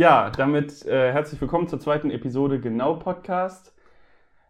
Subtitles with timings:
[0.00, 3.76] Ja, damit äh, herzlich willkommen zur zweiten Episode Genau Podcast.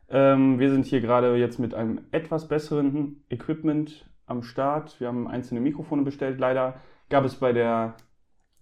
[0.08, 5.00] Ähm, wir sind hier gerade jetzt mit einem etwas besseren Equipment am Start.
[5.00, 6.38] Wir haben einzelne Mikrofone bestellt.
[6.38, 6.74] Leider
[7.08, 7.96] gab es bei der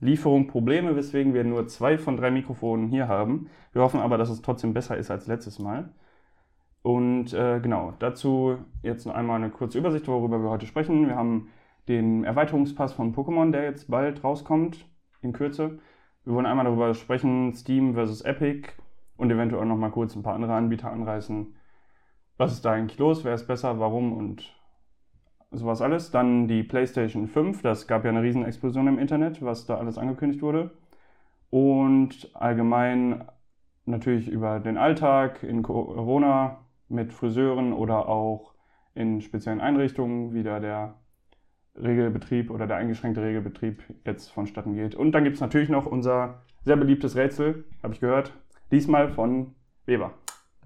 [0.01, 3.50] Lieferung Probleme, weswegen wir nur zwei von drei Mikrofonen hier haben.
[3.75, 5.93] Wir hoffen aber, dass es trotzdem besser ist als letztes Mal.
[6.80, 11.07] Und äh, genau, dazu jetzt noch einmal eine kurze Übersicht, worüber wir heute sprechen.
[11.07, 11.50] Wir haben
[11.86, 14.89] den Erweiterungspass von Pokémon, der jetzt bald rauskommt,
[15.20, 15.80] in Kürze.
[16.29, 18.69] Wir wollen einmal darüber sprechen, Steam versus Epic
[19.17, 21.55] und eventuell noch mal kurz ein paar andere Anbieter anreißen.
[22.36, 23.25] Was ist da eigentlich los?
[23.25, 23.81] Wer ist besser?
[23.81, 24.13] Warum?
[24.13, 24.55] Und
[25.50, 26.11] sowas alles.
[26.11, 27.63] Dann die PlayStation 5.
[27.63, 30.71] Das gab ja eine Riesenexplosion im Internet, was da alles angekündigt wurde.
[31.49, 33.25] Und allgemein
[33.86, 36.58] natürlich über den Alltag in Corona
[36.91, 38.53] mit Friseuren oder auch
[38.95, 40.97] in speziellen Einrichtungen, wie da der
[41.83, 44.95] Regelbetrieb oder der eingeschränkte Regelbetrieb jetzt vonstatten geht.
[44.95, 48.33] Und dann gibt es natürlich noch unser sehr beliebtes Rätsel, habe ich gehört,
[48.70, 49.55] diesmal von
[49.86, 50.14] Weber.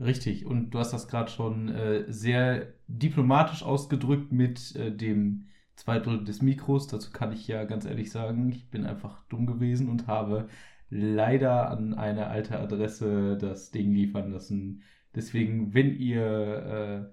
[0.00, 6.24] Richtig, und du hast das gerade schon äh, sehr diplomatisch ausgedrückt mit äh, dem Zweidrittel
[6.24, 6.86] des Mikros.
[6.88, 10.48] Dazu kann ich ja ganz ehrlich sagen, ich bin einfach dumm gewesen und habe
[10.90, 14.82] leider an eine alte Adresse das Ding liefern lassen.
[15.14, 17.12] Deswegen, wenn ihr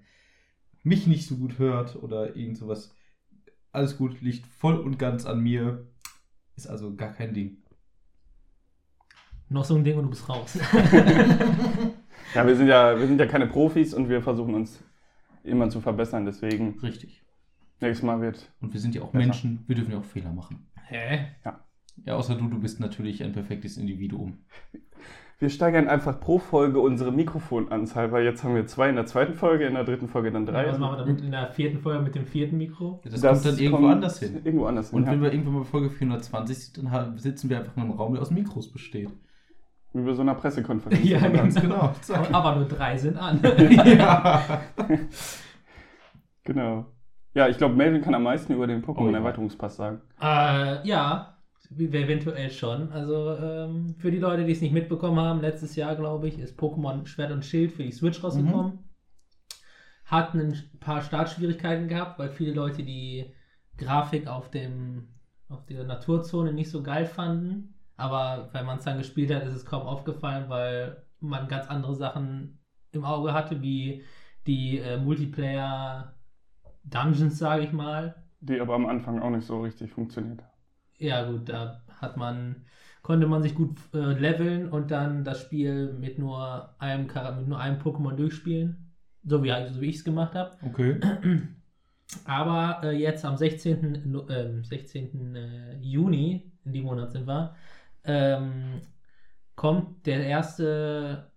[0.82, 2.96] mich nicht so gut hört oder irgend sowas,
[3.72, 5.86] alles gut, liegt voll und ganz an mir.
[6.56, 7.58] Ist also gar kein Ding.
[9.48, 10.58] Noch so ein Ding und du bist raus.
[12.34, 14.82] ja, wir sind ja, wir sind ja keine Profis und wir versuchen uns
[15.42, 16.78] immer zu verbessern, deswegen.
[16.80, 17.24] Richtig.
[17.80, 18.52] Nächstes Mal wird.
[18.60, 19.24] Und wir sind ja auch besser.
[19.24, 20.68] Menschen, wir dürfen ja auch Fehler machen.
[20.86, 21.28] Hä?
[21.44, 21.64] Ja.
[22.04, 24.38] Ja, außer du, du bist natürlich ein perfektes Individuum.
[25.40, 29.32] Wir steigern einfach pro Folge unsere Mikrofonanzahl, weil jetzt haben wir zwei in der zweiten
[29.32, 30.64] Folge, in der dritten Folge dann drei.
[30.64, 33.00] Ja, was machen wir dann in der vierten Folge mit dem vierten Mikro?
[33.04, 34.40] Ja, das, das, kommt dann irgendwo kommt anders hin.
[34.44, 34.98] Irgendwo anders hin.
[34.98, 35.12] Und ja.
[35.12, 38.20] wenn wir irgendwann mal Folge 420 sind, dann sitzen wir einfach in einem Raum, der
[38.20, 39.08] aus Mikros besteht.
[39.94, 41.02] Wie bei so einer Pressekonferenz.
[41.08, 41.94] ja, ganz genau.
[42.32, 43.40] Aber nur drei sind an.
[43.86, 44.60] ja.
[46.44, 46.84] genau.
[47.32, 50.02] Ja, ich glaube, Melvin kann am meisten über den Pokémon-Erweiterungspass sagen.
[50.20, 51.39] Äh, ja,
[51.78, 52.90] Eventuell schon.
[52.90, 56.58] Also ähm, für die Leute, die es nicht mitbekommen haben, letztes Jahr, glaube ich, ist
[56.58, 58.72] Pokémon Schwert und Schild für die Switch rausgekommen.
[58.72, 58.78] Mhm.
[60.04, 63.32] Hat ein paar Startschwierigkeiten gehabt, weil viele Leute die
[63.76, 65.08] Grafik auf dem
[65.48, 67.74] auf der Naturzone nicht so geil fanden.
[67.96, 71.94] Aber wenn man es dann gespielt hat, ist es kaum aufgefallen, weil man ganz andere
[71.94, 72.58] Sachen
[72.92, 74.04] im Auge hatte, wie
[74.46, 76.14] die äh, Multiplayer
[76.84, 78.24] Dungeons, sage ich mal.
[78.40, 80.42] Die aber am Anfang auch nicht so richtig funktioniert
[81.00, 82.64] ja, gut, da hat man,
[83.02, 87.58] konnte man sich gut äh, leveln und dann das Spiel mit nur einem mit nur
[87.58, 88.92] einem Pokémon durchspielen.
[89.24, 90.56] So wie, so wie ich es gemacht habe.
[90.64, 91.00] Okay.
[92.24, 94.14] Aber äh, jetzt am 16.
[94.28, 95.78] Äh, 16.
[95.80, 97.54] Juni, in dem Monat sind wir,
[98.04, 98.80] ähm,
[99.54, 101.30] kommt der erste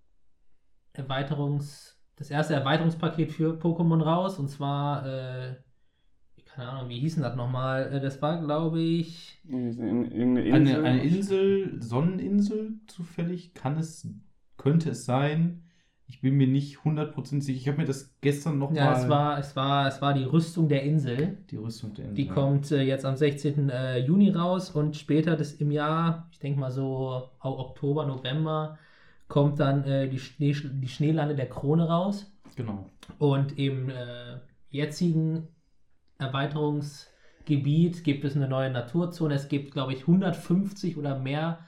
[0.93, 5.55] Erweiterungs, das erste Erweiterungspaket für Pokémon raus und zwar äh,
[6.55, 7.93] keine Ahnung, wie hieß denn das nochmal?
[7.93, 9.39] Äh, das war, glaube ich.
[9.47, 10.53] Irgendeine Insel.
[10.53, 14.07] Eine, eine Insel, Sonneninsel zufällig, kann es,
[14.57, 15.63] könnte es sein.
[16.05, 17.57] Ich bin mir nicht 100% sicher.
[17.57, 18.77] Ich habe mir das gestern nochmal.
[18.77, 21.39] Ja, es war, es, war, es war die Rüstung der Insel.
[21.49, 22.15] Die Rüstung der Insel.
[22.15, 23.69] Die kommt äh, jetzt am 16.
[23.69, 28.77] Äh, Juni raus und später das im Jahr, ich denke mal so Oktober, November,
[29.27, 32.31] kommt dann äh, die, Schnee, die Schneelande der Krone raus.
[32.55, 32.91] Genau.
[33.17, 34.37] Und im äh,
[34.69, 35.47] jetzigen
[36.23, 39.35] Erweiterungsgebiet gibt es eine neue Naturzone.
[39.35, 41.59] Es gibt, glaube ich, 150 oder mehr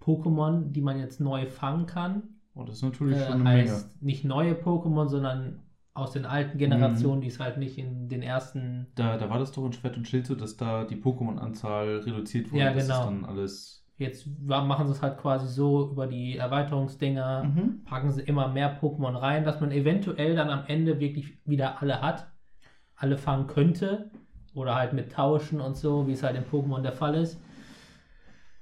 [0.00, 2.22] Pokémon, die man jetzt neu fangen kann.
[2.54, 3.94] Oh, das ist natürlich äh, schon eine heißt Menge.
[4.00, 5.62] Nicht neue Pokémon, sondern
[5.94, 7.22] aus den alten Generationen, mhm.
[7.22, 8.86] die es halt nicht in den ersten.
[8.94, 12.52] Da, da war das doch in Schwert und Schild so, dass da die Pokémon-Anzahl reduziert
[12.52, 12.62] wurde.
[12.62, 12.86] Ja, genau.
[12.86, 13.82] Das ist dann alles.
[13.98, 17.84] Jetzt machen sie es halt quasi so über die Erweiterungsdinger, mhm.
[17.84, 22.02] packen sie immer mehr Pokémon rein, dass man eventuell dann am Ende wirklich wieder alle
[22.02, 22.26] hat
[22.96, 24.10] alle fangen könnte.
[24.54, 27.38] Oder halt mit Tauschen und so, wie es halt in Pokémon der Fall ist.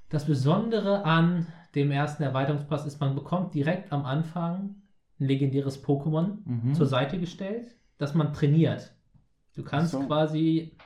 [0.09, 4.75] Das Besondere an dem ersten Erweiterungspass ist, man bekommt direkt am Anfang
[5.19, 6.73] ein legendäres Pokémon mhm.
[6.73, 7.67] zur Seite gestellt,
[7.97, 8.93] das man trainiert.
[9.55, 10.01] Du kannst so.
[10.01, 10.77] quasi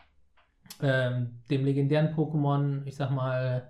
[0.81, 3.69] ähm, dem legendären Pokémon, ich sag mal,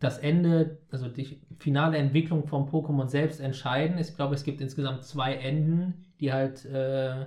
[0.00, 3.98] das Ende, also die finale Entwicklung vom Pokémon selbst entscheiden.
[3.98, 7.26] Ich glaube, es gibt insgesamt zwei Enden, die halt äh,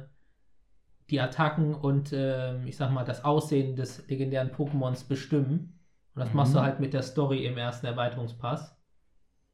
[1.09, 5.79] die Attacken und äh, ich sag mal das Aussehen des legendären Pokémons bestimmen.
[6.13, 6.35] Und das mhm.
[6.35, 6.63] machst du mhm.
[6.63, 8.75] halt mit der Story im ersten Erweiterungspass.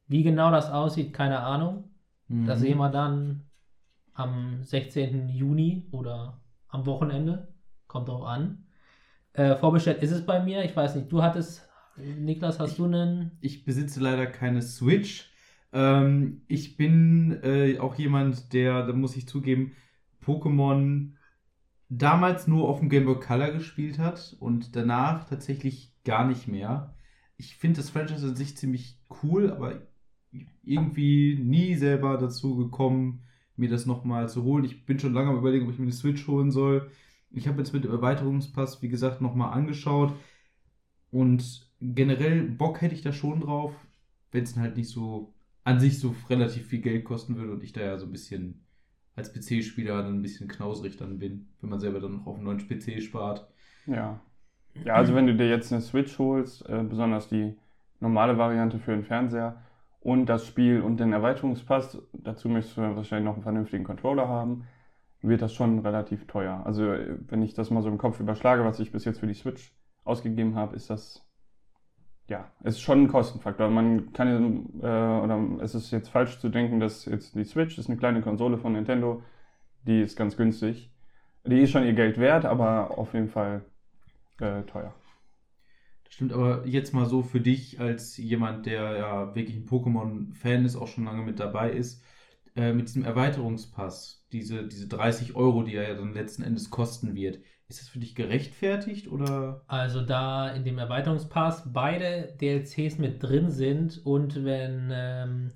[0.08, 1.92] Wie genau das aussieht, keine Ahnung.
[2.28, 2.46] Mhm.
[2.46, 3.44] Das sehen wir dann
[4.14, 5.30] am 16.
[5.30, 7.54] Juni oder am Wochenende.
[7.88, 8.66] Kommt drauf an.
[9.34, 10.64] Äh, vorbestellt ist es bei mir.
[10.64, 11.68] Ich weiß nicht, du hattest,
[11.98, 13.32] Niklas, hast du einen?
[13.42, 15.32] Ich besitze leider keine Switch.
[15.72, 19.74] Ähm, ich bin äh, auch jemand, der, da muss ich zugeben,
[20.24, 21.12] Pokémon
[21.90, 26.96] damals nur auf dem Game Boy Color gespielt hat und danach tatsächlich gar nicht mehr.
[27.38, 29.82] Ich finde das Franchise an sich ziemlich cool, aber
[30.64, 33.24] irgendwie nie selber dazu gekommen,
[33.56, 34.66] mir das nochmal zu holen.
[34.66, 36.90] Ich bin schon lange am überlegen, ob ich mir eine Switch holen soll.
[37.32, 40.14] Ich habe jetzt mit dem Erweiterungspass, wie gesagt, nochmal angeschaut.
[41.12, 43.74] Und generell Bock hätte ich da schon drauf,
[44.32, 45.34] wenn es halt nicht so
[45.64, 48.63] an sich so relativ viel Geld kosten würde und ich da ja so ein bisschen
[49.16, 52.46] als PC-Spieler dann ein bisschen knausrig dann bin, wenn man selber dann noch auf einen
[52.46, 53.48] neuen PC spart.
[53.86, 54.20] Ja.
[54.86, 57.56] Ja, also wenn du dir jetzt eine Switch holst, äh, besonders die
[58.00, 59.62] normale Variante für den Fernseher
[60.02, 64.66] und das Spiel und den Erweiterungspass, dazu müsstest du wahrscheinlich noch einen vernünftigen Controller haben,
[65.22, 66.64] wird das schon relativ teuer.
[66.66, 69.34] Also wenn ich das mal so im Kopf überschlage, was ich bis jetzt für die
[69.36, 69.74] Switch
[70.04, 71.26] ausgegeben habe, ist das
[72.34, 73.70] ja, es ist schon ein Kostenfaktor.
[73.70, 77.90] Man kann äh, oder es ist jetzt falsch zu denken, dass jetzt die Switch ist
[77.90, 79.22] eine kleine Konsole von Nintendo,
[79.86, 80.90] die ist ganz günstig.
[81.46, 83.64] Die ist schon ihr Geld wert, aber auf jeden Fall
[84.40, 84.96] äh, teuer.
[86.06, 90.66] Das stimmt, aber jetzt mal so für dich als jemand, der ja wirklich ein Pokémon-Fan
[90.66, 92.04] ist, auch schon lange mit dabei ist,
[92.56, 97.14] äh, mit diesem Erweiterungspass, diese, diese 30 Euro, die er ja dann letzten Endes kosten
[97.14, 97.40] wird,
[97.74, 99.64] ist das für dich gerechtfertigt oder?
[99.68, 105.52] Also da in dem Erweiterungspass beide DLCs mit drin sind und wenn ähm,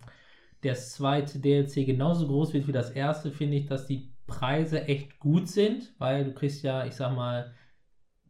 [0.62, 5.20] das zweite DLC genauso groß wird wie das erste, finde ich, dass die Preise echt
[5.20, 7.54] gut sind, weil du kriegst ja, ich sag mal,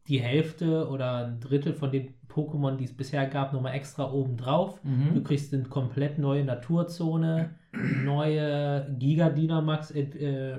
[0.07, 4.37] die Hälfte oder ein Drittel von den Pokémon, die es bisher gab, nochmal extra oben
[4.37, 4.81] drauf.
[4.83, 5.15] Mhm.
[5.15, 7.55] Du kriegst eine komplett neue Naturzone,
[8.03, 10.55] neue Giga Dynamax äh,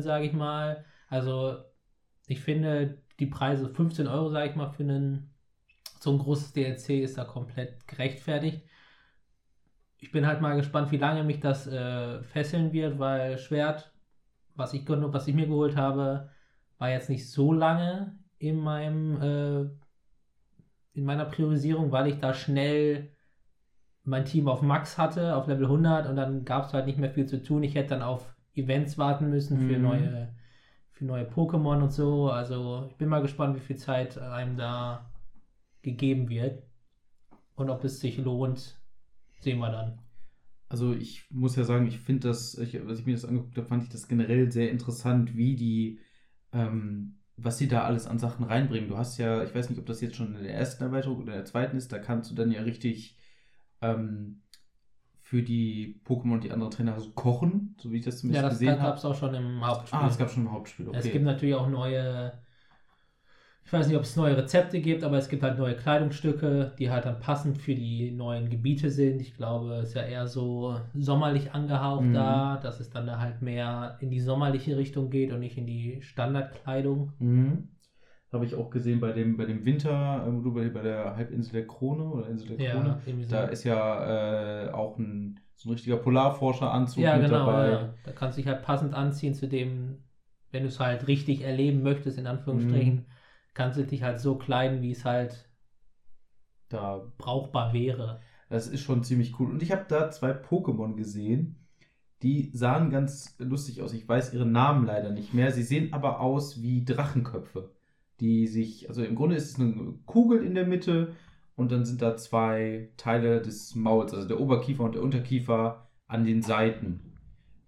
[0.00, 0.84] sage ich mal.
[1.08, 1.56] Also
[2.26, 5.30] ich finde, die Preise 15 Euro, sage ich mal, für einen,
[6.00, 8.62] so ein großes DLC ist da komplett gerechtfertigt.
[9.98, 13.92] Ich bin halt mal gespannt, wie lange mich das äh, fesseln wird, weil Schwert,
[14.54, 16.30] was ich, was ich mir geholt habe,
[16.78, 19.70] war jetzt nicht so lange in meinem äh,
[20.94, 23.12] in meiner Priorisierung, weil ich da schnell
[24.04, 27.10] mein Team auf Max hatte, auf Level 100 und dann gab es halt nicht mehr
[27.10, 27.62] viel zu tun.
[27.62, 29.82] Ich hätte dann auf Events warten müssen für mhm.
[29.82, 30.34] neue
[30.92, 32.30] für neue Pokémon und so.
[32.30, 35.10] Also ich bin mal gespannt, wie viel Zeit einem da
[35.82, 36.62] gegeben wird.
[37.54, 38.78] Und ob es sich lohnt,
[39.40, 39.98] sehen wir dann.
[40.68, 43.66] Also ich muss ja sagen, ich finde das, ich, als ich mir das angeguckt habe,
[43.66, 46.00] fand ich das generell sehr interessant, wie die,
[46.52, 48.88] ähm, was sie da alles an Sachen reinbringen.
[48.88, 51.32] Du hast ja, ich weiß nicht, ob das jetzt schon in der ersten Erweiterung oder
[51.32, 53.18] in der zweiten ist, da kannst du dann ja richtig
[53.82, 54.41] ähm,
[55.32, 58.80] für die Pokémon, die andere Trainer so kochen, so wie ich das zumindest gesehen habe.
[58.80, 59.98] Ja, das gab es auch schon im Hauptspiel.
[59.98, 60.98] Ah, das gab es schon im Hauptspiel, okay.
[60.98, 62.34] Es gibt natürlich auch neue,
[63.64, 66.90] ich weiß nicht, ob es neue Rezepte gibt, aber es gibt halt neue Kleidungsstücke, die
[66.90, 69.22] halt dann passend für die neuen Gebiete sind.
[69.22, 72.12] Ich glaube, es ist ja eher so sommerlich angehaucht mhm.
[72.12, 75.64] da, dass es dann da halt mehr in die sommerliche Richtung geht und nicht in
[75.64, 77.14] die Standardkleidung.
[77.18, 77.68] Mhm.
[78.32, 81.66] Habe ich auch gesehen bei dem, bei dem Winter, äh, bei, bei der Halbinsel der
[81.66, 82.98] Krone oder Insel der Krone.
[83.04, 87.70] Ja, da ist ja äh, auch ein, so ein richtiger Polarforscher-Anzug ja, mit genau, dabei.
[87.70, 87.94] Ja.
[88.04, 89.98] Da kannst du dich halt passend anziehen zu dem,
[90.50, 93.06] wenn du es halt richtig erleben möchtest, in Anführungsstrichen, mhm.
[93.52, 95.50] kannst du dich halt so kleiden, wie es halt
[96.70, 98.20] da brauchbar wäre.
[98.48, 99.50] Das ist schon ziemlich cool.
[99.50, 101.56] Und ich habe da zwei Pokémon gesehen,
[102.22, 103.92] die sahen ganz lustig aus.
[103.92, 105.50] Ich weiß ihren Namen leider nicht mehr.
[105.50, 107.74] Sie sehen aber aus wie Drachenköpfe
[108.22, 111.16] die sich, also im Grunde ist es eine Kugel in der Mitte
[111.56, 116.24] und dann sind da zwei Teile des Mauls, also der Oberkiefer und der Unterkiefer an
[116.24, 117.18] den Seiten,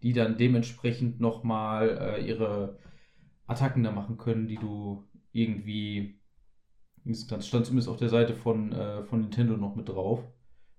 [0.05, 2.79] die dann dementsprechend nochmal äh, ihre
[3.49, 6.21] Attacken da machen können, die du irgendwie,
[7.05, 10.23] das stand zumindest auf der Seite von, äh, von Nintendo noch mit drauf,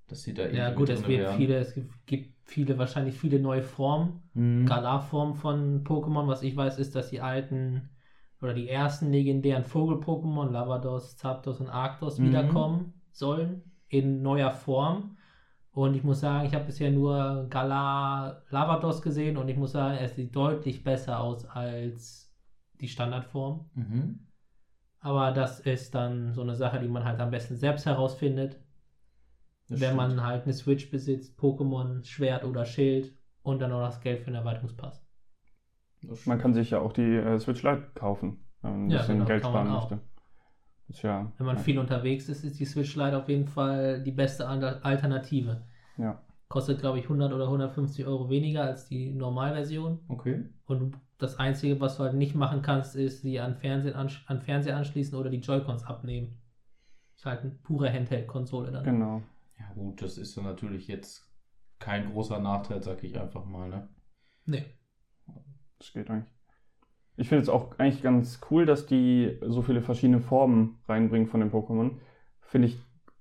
[0.07, 3.61] dass sie da irgendwie Ja gut, es wird viele, es gibt viele, wahrscheinlich viele neue
[3.61, 4.65] Formen, mhm.
[4.65, 6.27] Galar-Formen von Pokémon.
[6.27, 7.89] Was ich weiß, ist, dass die alten
[8.45, 12.29] oder die ersten legendären Vogel-Pokémon, Lavados, Zapdos und Arctos, mhm.
[12.29, 15.17] wiederkommen sollen in neuer Form.
[15.71, 19.97] Und ich muss sagen, ich habe bisher nur Galar Lavados gesehen und ich muss sagen,
[19.97, 22.33] es sieht deutlich besser aus als
[22.79, 23.69] die Standardform.
[23.73, 24.19] Mhm.
[24.99, 28.59] Aber das ist dann so eine Sache, die man halt am besten selbst herausfindet.
[29.67, 29.97] Das wenn stimmt.
[29.97, 34.31] man halt eine Switch besitzt, Pokémon, Schwert oder Schild und dann noch das Geld für
[34.31, 35.04] den Erweiterungspass.
[36.25, 39.15] Man kann sich ja auch die äh, Switch Lite kaufen, wenn man ein ja, bisschen
[39.15, 39.99] genau, Geld sparen möchte.
[40.87, 41.63] Ja, wenn man ja.
[41.63, 45.63] viel unterwegs ist, ist die Switch Lite auf jeden Fall die beste Alternative.
[45.97, 46.21] Ja.
[46.47, 49.99] Kostet, glaube ich, 100 oder 150 Euro weniger als die Normalversion.
[50.09, 50.45] Okay.
[50.67, 54.77] Und das Einzige, was du halt nicht machen kannst, ist sie an Fernseher, an Fernseher
[54.77, 56.37] anschließen oder die Joy-Cons abnehmen.
[57.15, 58.83] Ist halt eine pure Handheld-Konsole dann.
[58.83, 59.21] Genau.
[59.57, 61.31] Ja gut, das ist ja natürlich jetzt
[61.79, 63.87] kein großer Nachteil, sag ich einfach mal, ne?
[64.45, 64.65] Nee.
[65.79, 66.31] Das geht eigentlich.
[67.17, 71.39] Ich finde es auch eigentlich ganz cool, dass die so viele verschiedene Formen reinbringen von
[71.39, 71.91] den Pokémon.
[72.41, 72.77] Finde ich,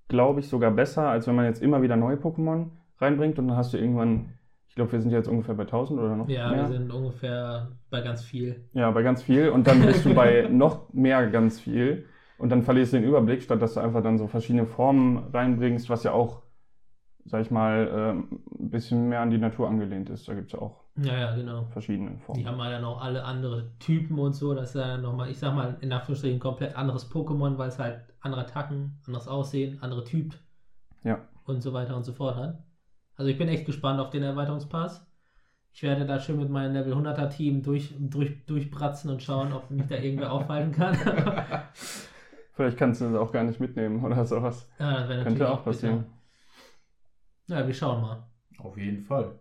[0.08, 3.56] glaube ich, sogar besser, als wenn man jetzt immer wieder neue Pokémon reinbringt und dann
[3.56, 4.30] hast du irgendwann,
[4.68, 6.68] ich glaube, wir sind jetzt ungefähr bei 1000 oder noch Ja, mehr.
[6.68, 8.68] wir sind ungefähr bei ganz viel.
[8.72, 12.06] Ja, bei ganz viel und dann bist du bei noch mehr ganz viel
[12.38, 15.88] und dann verlierst du den Überblick, statt dass du einfach dann so verschiedene Formen reinbringst,
[15.88, 16.42] was ja auch,
[17.24, 20.28] sag ich mal, ähm, ein bisschen mehr an die Natur angelehnt ist.
[20.28, 21.64] Da gibt es ja auch Ja, ja, genau.
[21.70, 22.40] verschiedene Formen.
[22.42, 24.54] Die haben halt dann auch alle andere Typen und so.
[24.54, 28.00] Das ist ja nochmal, ich sag mal, in Anführungsstrichen komplett anderes Pokémon, weil es halt
[28.20, 30.34] andere Attacken, anderes Aussehen, andere Typ
[31.02, 31.20] Ja.
[31.44, 32.62] und so weiter und so fort hat.
[33.16, 35.06] Also ich bin echt gespannt auf den Erweiterungspass.
[35.72, 39.70] Ich werde da schön mit meinem Level 100er Team durch, durch, durchbratzen und schauen, ob
[39.70, 40.96] mich da irgendwer aufhalten kann.
[42.52, 44.68] Vielleicht kannst du das auch gar nicht mitnehmen oder sowas.
[44.78, 46.04] ja, das wäre natürlich Könnte auch bitter.
[47.46, 48.26] Ja, wir schauen mal.
[48.58, 49.38] Auf jeden Fall.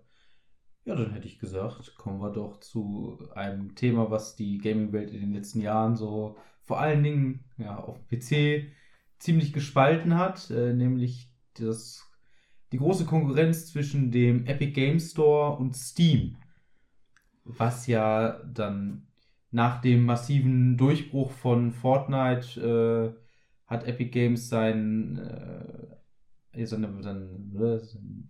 [0.85, 5.21] Ja, dann hätte ich gesagt, kommen wir doch zu einem Thema, was die Gaming-Welt in
[5.21, 8.71] den letzten Jahren so vor allen Dingen ja, auf dem PC
[9.19, 12.05] ziemlich gespalten hat, äh, nämlich das,
[12.73, 16.35] die große Konkurrenz zwischen dem Epic Game Store und Steam,
[17.45, 19.07] was ja dann
[19.51, 23.21] nach dem massiven Durchbruch von Fortnite äh,
[23.67, 25.95] hat Epic Games sein, äh,
[26.53, 27.81] seine, seine, seine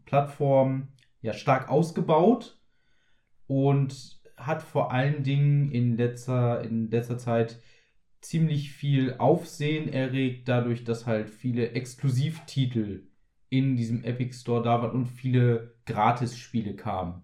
[0.05, 0.89] Plattform
[1.21, 2.59] ja stark ausgebaut
[3.47, 7.61] und hat vor allen Dingen in letzter, in letzter Zeit
[8.21, 13.07] ziemlich viel Aufsehen erregt, dadurch, dass halt viele Exklusivtitel
[13.49, 17.21] in diesem Epic Store da waren und viele Gratis-Spiele kamen.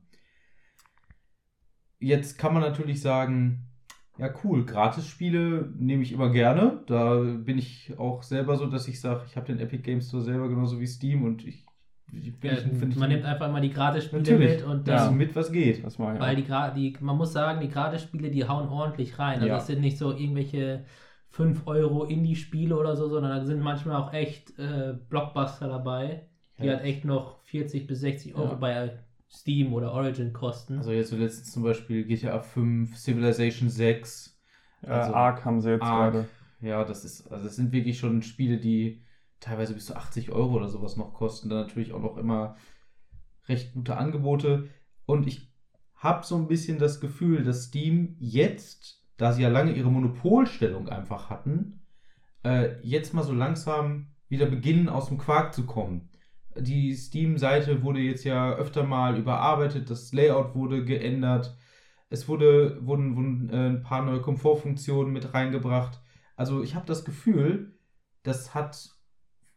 [1.99, 3.68] Jetzt kann man natürlich sagen,
[4.19, 6.83] ja cool, Gratis-Spiele nehme ich immer gerne.
[6.87, 10.21] Da bin ich auch selber so, dass ich sage, ich habe den Epic Games Store
[10.23, 11.65] selber genauso wie Steam und ich,
[12.11, 15.35] ich bin Ja, ich, man nimmt einfach mal die Gratis-Spiele mit und das dann, mit
[15.35, 15.85] was geht.
[15.85, 16.19] Das war ja.
[16.19, 16.43] weil die,
[16.75, 19.35] die, man muss sagen, die Gratis-Spiele, die hauen ordentlich rein.
[19.35, 19.55] Also Ja.
[19.55, 20.85] das sind nicht so irgendwelche
[21.29, 26.27] 5 Euro Indie-Spiele oder so, sondern da sind manchmal auch echt äh, Blockbuster dabei,
[26.59, 26.73] die Ja.
[26.73, 28.55] halt echt noch 40 bis 60 Euro Ja.
[28.55, 28.99] bei
[29.31, 30.77] Steam oder Origin kosten.
[30.77, 34.39] Also jetzt so letztens zum Beispiel GTA 5, Civilization 6.
[34.81, 36.13] äh, also Ark haben sie jetzt Ark.
[36.13, 36.29] gerade.
[36.61, 39.03] Ja, das ist, also das sind wirklich schon Spiele, die
[39.39, 41.49] teilweise bis zu 80 Euro oder sowas noch kosten.
[41.49, 42.55] Dann natürlich auch noch immer
[43.47, 44.67] recht gute Angebote.
[45.05, 45.49] Und ich
[45.95, 50.89] habe so ein bisschen das Gefühl, dass Steam jetzt, da sie ja lange ihre Monopolstellung
[50.89, 51.81] einfach hatten,
[52.43, 56.08] äh, jetzt mal so langsam wieder beginnen, aus dem Quark zu kommen.
[56.61, 61.55] Die Steam-Seite wurde jetzt ja öfter mal überarbeitet, das Layout wurde geändert,
[62.09, 66.01] es wurde, wurden, wurden äh, ein paar neue Komfortfunktionen mit reingebracht.
[66.35, 67.77] Also ich habe das Gefühl,
[68.23, 68.95] das hat,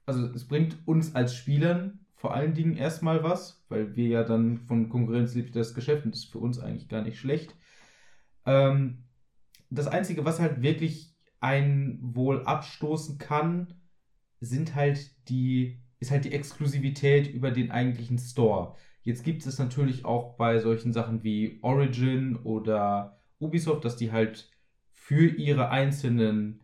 [0.06, 4.58] also es bringt uns als Spielern vor allen Dingen erstmal was, weil wir ja dann
[4.58, 7.56] von Konkurrenz lebt das Geschäft und das ist für uns eigentlich gar nicht schlecht.
[8.46, 9.04] Ähm,
[9.70, 13.74] das Einzige, was halt wirklich einen wohl abstoßen kann,
[14.40, 18.74] sind halt die, ist halt die Exklusivität über den eigentlichen Store.
[19.02, 24.50] Jetzt gibt es natürlich auch bei solchen Sachen wie Origin oder Ubisoft, dass die halt
[24.90, 26.60] für ihre einzelnen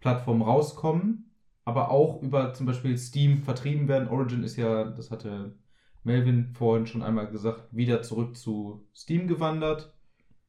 [0.00, 1.30] Plattformen rauskommen,
[1.64, 4.08] aber auch über zum Beispiel Steam vertrieben werden.
[4.08, 5.54] Origin ist ja, das hatte
[6.02, 9.92] Melvin vorhin schon einmal gesagt, wieder zurück zu Steam gewandert.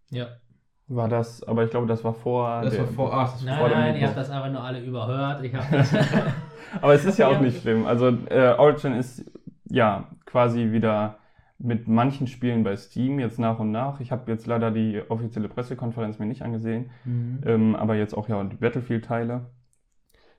[0.09, 0.27] ja.
[0.88, 2.63] War das, aber ich glaube, das war vor.
[2.63, 4.83] Das der- war vor, ach, das Nein, vor nein, ihr habt das einfach nur alle
[4.83, 5.41] überhört.
[5.41, 5.89] Ich habe das.
[6.81, 7.85] Aber es ist ja auch nicht schlimm.
[7.85, 9.29] Also äh, Origin ist
[9.69, 11.17] ja quasi wieder
[11.57, 13.99] mit manchen Spielen bei Steam jetzt nach und nach.
[13.99, 17.41] Ich habe jetzt leider die offizielle Pressekonferenz mir nicht angesehen, Mhm.
[17.45, 19.45] ähm, aber jetzt auch ja die Battlefield-Teile.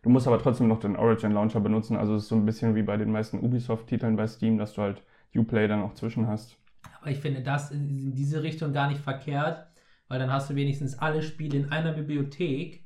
[0.02, 1.96] Du musst aber trotzdem noch den Origin Launcher benutzen.
[1.96, 4.82] Also es ist so ein bisschen wie bei den meisten Ubisoft-Titeln bei Steam, dass du
[4.82, 5.02] halt
[5.34, 6.56] Uplay dann auch zwischen hast.
[7.00, 9.64] Aber ich finde das in diese Richtung gar nicht verkehrt,
[10.08, 12.82] weil dann hast du wenigstens alle Spiele in einer Bibliothek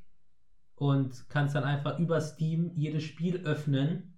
[0.77, 4.13] und kannst dann einfach über Steam jedes Spiel öffnen.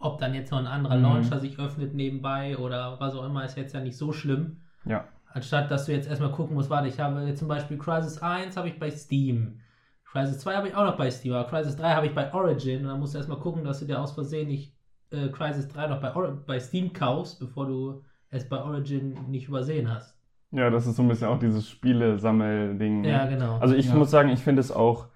[0.00, 1.02] Ob dann jetzt noch ein anderer Mhm.
[1.02, 4.58] Launcher sich öffnet nebenbei oder was auch immer, ist jetzt ja nicht so schlimm.
[4.84, 5.04] Ja.
[5.32, 8.56] Anstatt dass du jetzt erstmal gucken musst, warte, ich habe jetzt zum Beispiel Crisis 1
[8.56, 9.60] habe ich bei Steam.
[10.04, 12.82] Crisis 2 habe ich auch noch bei Steam, aber Crisis 3 habe ich bei Origin
[12.82, 14.72] und dann musst du erstmal gucken, dass du dir aus Versehen nicht
[15.10, 19.48] äh, Crisis 3 noch bei, Or bei Steam kaufst, bevor du es bei Origin nicht
[19.48, 20.16] übersehen hast.
[20.52, 23.02] Ja, das ist so ein bisschen auch dieses Spiele-Sammel-Ding.
[23.02, 23.10] ne?
[23.10, 23.58] Ja, genau.
[23.58, 23.94] Also ich Ja.
[23.96, 25.08] muss sagen, ich finde es auch,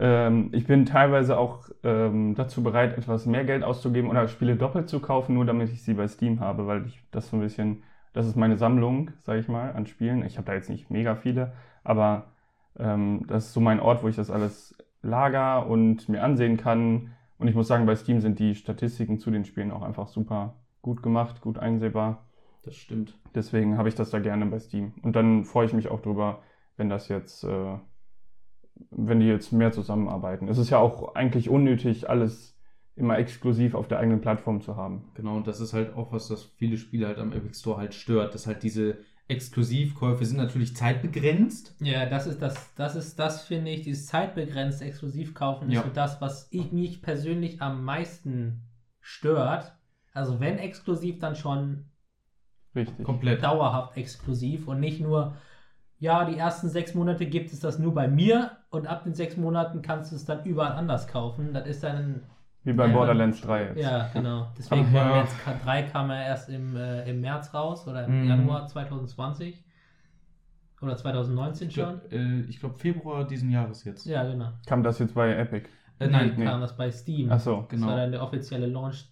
[0.00, 4.88] ähm, ich bin teilweise auch ähm, dazu bereit, etwas mehr Geld auszugeben oder Spiele doppelt
[4.88, 7.84] zu kaufen, nur damit ich sie bei Steam habe, weil ich das so ein bisschen,
[8.14, 10.24] das ist meine Sammlung, sage ich mal, an Spielen.
[10.24, 11.52] Ich habe da jetzt nicht mega viele,
[11.84, 12.32] aber
[12.78, 17.12] ähm, das ist so mein Ort, wo ich das alles lager und mir ansehen kann
[17.38, 20.56] Und ich muss sagen, bei Steam sind die Statistiken zu den Spielen auch einfach super
[20.82, 22.26] gut gemacht, gut einsehbar.
[22.62, 23.18] Das stimmt.
[23.34, 24.94] Deswegen habe ich das da gerne bei Steam.
[25.02, 26.42] Und dann freue ich mich auch drüber,
[26.76, 27.78] wenn das jetzt, äh,
[28.90, 30.48] wenn die jetzt mehr zusammenarbeiten.
[30.48, 32.56] Es ist ja auch eigentlich unnötig, alles
[32.96, 35.10] immer exklusiv auf der eigenen Plattform zu haben.
[35.14, 37.94] Genau, und das ist halt auch was, das viele Spiele halt am Epic Store halt
[37.94, 41.76] stört, dass halt diese Exklusivkäufe sind natürlich zeitbegrenzt.
[41.80, 45.80] Ja, das ist das, das ist das, finde ich, dieses zeitbegrenzt Exklusivkaufen ja.
[45.80, 48.62] ist so das, was ich mich persönlich am meisten
[49.00, 49.72] stört.
[50.12, 51.84] Also wenn exklusiv, dann schon
[52.74, 53.04] Richtig.
[53.04, 55.36] komplett dauerhaft exklusiv und nicht nur,
[56.00, 59.36] ja, die ersten sechs Monate gibt es das nur bei mir und ab den sechs
[59.36, 61.52] Monaten kannst du es dann überall anders kaufen.
[61.52, 62.22] Das ist dann
[62.64, 63.80] wie bei ja, Borderlands 3 jetzt.
[63.80, 64.48] Ja, genau.
[64.58, 68.28] Deswegen Borderlands 3 kam ja erst im, äh, im März raus oder im mhm.
[68.28, 69.62] Januar 2020.
[70.82, 72.00] Oder 2019 schon?
[72.10, 74.06] Äh, ich glaube Februar diesen Jahres jetzt.
[74.06, 74.52] Ja, genau.
[74.66, 75.68] Kam das jetzt bei Epic?
[75.98, 76.44] Äh, nein, nee.
[76.44, 77.30] kam das bei Steam.
[77.30, 77.86] Ach so, genau.
[77.86, 79.06] Das war dann der offizielle Launch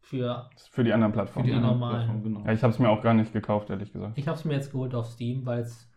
[0.00, 1.46] für, für die anderen Plattformen.
[1.46, 2.44] Für die anderen Plattformen, genau.
[2.46, 4.16] Ja, ich habe es mir auch gar nicht gekauft, ehrlich gesagt.
[4.16, 5.89] Ich habe es mir jetzt geholt auf Steam, weil es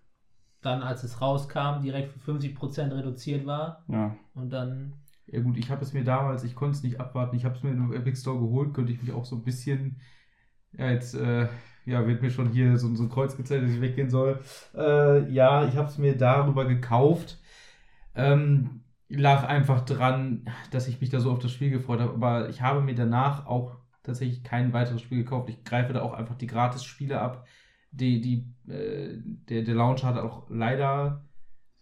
[0.65, 3.83] dann, als es rauskam, direkt für 50% reduziert war.
[3.87, 4.15] Ja.
[4.33, 4.93] Und dann
[5.27, 7.63] ja gut, ich habe es mir damals, ich konnte es nicht abwarten, ich habe es
[7.63, 9.99] mir im Epic Store geholt, könnte ich mich auch so ein bisschen,
[10.73, 11.47] ja jetzt, äh,
[11.85, 14.39] ja, wird mir schon hier so, so ein Kreuz gezeigt, dass ich weggehen soll.
[14.75, 17.39] Äh, ja, ich habe es mir darüber gekauft.
[18.15, 22.49] Ähm, lag einfach dran, dass ich mich da so auf das Spiel gefreut habe, aber
[22.49, 25.49] ich habe mir danach auch tatsächlich kein weiteres Spiel gekauft.
[25.49, 27.45] Ich greife da auch einfach die Gratis-Spiele ab.
[27.93, 29.17] Die, die, äh,
[29.49, 31.25] der, der Launcher hat auch leider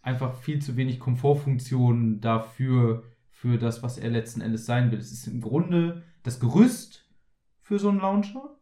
[0.02, 3.04] einfach viel zu wenig Komfortfunktionen dafür,
[3.42, 5.00] für das, was er letzten Endes sein will.
[5.00, 7.04] Es ist im Grunde das Gerüst
[7.60, 8.56] für so einen Launcher,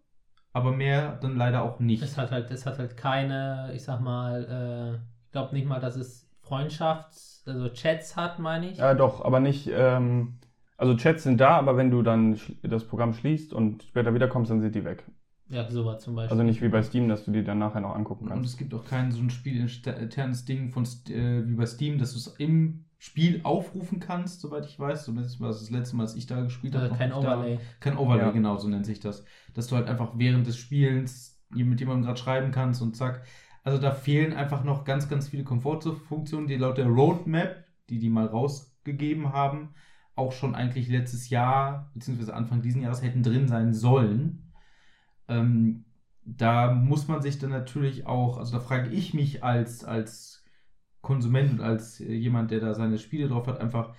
[0.54, 2.02] aber mehr dann leider auch nicht.
[2.02, 5.80] Es hat halt, es hat halt keine, ich sag mal, äh, ich glaube nicht mal,
[5.80, 8.78] dass es Freundschafts-, also Chats hat, meine ich.
[8.78, 10.38] Ja, doch, aber nicht, ähm,
[10.78, 14.62] also Chats sind da, aber wenn du dann das Programm schließt und später wiederkommst, dann
[14.62, 15.04] sind die weg.
[15.50, 16.30] Ja, sowas zum Beispiel.
[16.30, 18.38] Also nicht wie bei Steam, dass du die dann nachher noch angucken kannst.
[18.38, 22.12] Und es gibt auch kein so ein spielinternes Ding von, äh, wie bei Steam, dass
[22.12, 25.04] du es im Spiel aufrufen kannst, soweit ich weiß.
[25.04, 26.84] Zumindest war das das letzte Mal, als ich da gespielt habe.
[26.84, 27.56] Also kein Overlay.
[27.56, 27.62] Da.
[27.80, 28.30] Kein Overlay, ja.
[28.30, 29.24] genau, so nennt sich das.
[29.54, 33.24] Dass du halt einfach während des Spielens mit jemandem gerade schreiben kannst und zack.
[33.64, 38.08] Also da fehlen einfach noch ganz, ganz viele Komfortfunktionen, die laut der Roadmap, die die
[38.08, 39.70] mal rausgegeben haben,
[40.14, 44.49] auch schon eigentlich letztes Jahr, beziehungsweise Anfang diesen Jahres hätten drin sein sollen.
[45.30, 45.84] Ähm,
[46.24, 50.44] da muss man sich dann natürlich auch, also da frage ich mich als, als
[51.00, 53.94] Konsument und als äh, jemand, der da seine Spiele drauf hat, einfach,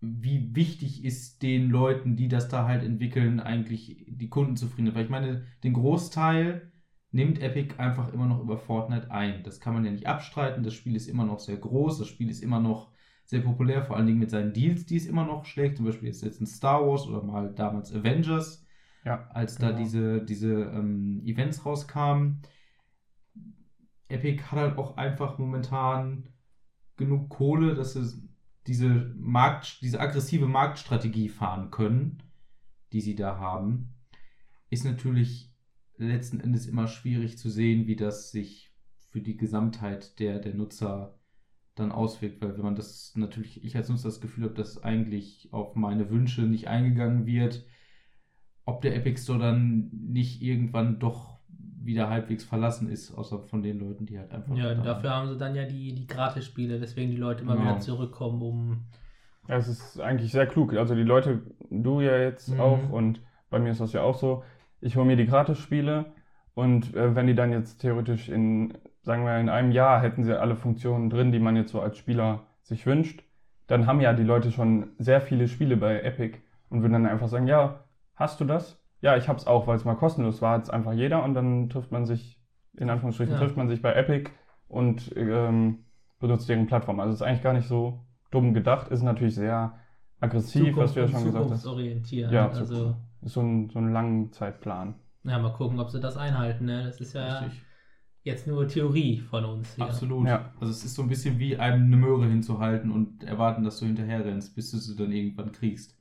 [0.00, 4.96] wie wichtig ist den Leuten, die das da halt entwickeln, eigentlich die Kundenzufriedenheit.
[4.96, 6.72] Weil ich meine, den Großteil
[7.12, 9.42] nimmt Epic einfach immer noch über Fortnite ein.
[9.42, 10.62] Das kann man ja nicht abstreiten.
[10.62, 11.98] Das Spiel ist immer noch sehr groß.
[11.98, 12.92] Das Spiel ist immer noch
[13.24, 15.76] sehr populär, vor allen Dingen mit seinen Deals, die es immer noch schlägt.
[15.76, 18.64] Zum Beispiel ist jetzt ein Star Wars oder mal damals Avengers,
[19.04, 19.72] ja, als genau.
[19.72, 22.42] da diese, diese ähm, Events rauskamen.
[24.08, 26.28] Epic hat halt auch einfach momentan
[26.96, 28.28] genug Kohle, dass sie
[28.66, 32.22] diese, Markt, diese aggressive Marktstrategie fahren können,
[32.92, 33.94] die sie da haben,
[34.68, 35.54] ist natürlich
[35.96, 38.72] letzten Endes immer schwierig zu sehen, wie das sich
[39.10, 41.18] für die Gesamtheit der, der Nutzer
[41.74, 45.52] dann auswirkt, weil wenn man das natürlich, ich als Nutzer das Gefühl habe, dass eigentlich
[45.52, 47.66] auf meine Wünsche nicht eingegangen wird,
[48.70, 51.38] ob der Epic Store dann nicht irgendwann doch
[51.82, 54.54] wieder halbwegs verlassen ist, außer von den Leuten, die halt einfach.
[54.54, 57.70] Ja, dafür haben sie dann ja die, die Gratis-Spiele, weswegen die Leute immer genau.
[57.70, 58.84] wieder zurückkommen, um.
[59.48, 60.74] Ja, es ist eigentlich sehr klug.
[60.74, 62.60] Also die Leute, du ja jetzt mhm.
[62.60, 64.44] auch und bei mir ist das ja auch so.
[64.80, 66.06] Ich hole mir die Gratis-Spiele
[66.54, 70.38] und äh, wenn die dann jetzt theoretisch in, sagen wir, in einem Jahr hätten sie
[70.38, 73.24] alle Funktionen drin, die man jetzt so als Spieler sich wünscht,
[73.66, 77.28] dann haben ja die Leute schon sehr viele Spiele bei Epic und würden dann einfach
[77.28, 77.84] sagen, ja,
[78.20, 78.78] hast du das?
[79.00, 81.70] Ja, ich habe es auch, weil es mal kostenlos war, jetzt einfach jeder und dann
[81.70, 82.38] trifft man sich,
[82.76, 83.40] in Anführungsstrichen, ja.
[83.40, 84.30] trifft man sich bei Epic
[84.68, 85.86] und ähm,
[86.20, 87.00] benutzt deren Plattform.
[87.00, 89.74] Also es ist eigentlich gar nicht so dumm gedacht, ist natürlich sehr
[90.20, 91.66] aggressiv, Zukunft was du ja schon gesagt hast.
[91.66, 92.30] Orientiert.
[92.30, 94.94] Ja, also ist so ein, so ein langen Zeitplan.
[95.24, 96.66] Ja, mal gucken, ob sie das einhalten.
[96.66, 96.84] Ne?
[96.84, 97.62] Das ist ja Richtig.
[98.22, 99.74] jetzt nur Theorie von uns.
[99.74, 99.84] Hier.
[99.84, 100.28] Absolut.
[100.28, 100.52] Ja.
[100.60, 103.86] Also es ist so ein bisschen wie einem eine Möhre hinzuhalten und erwarten, dass du
[103.86, 105.99] hinterher rennst, bis du sie dann irgendwann kriegst.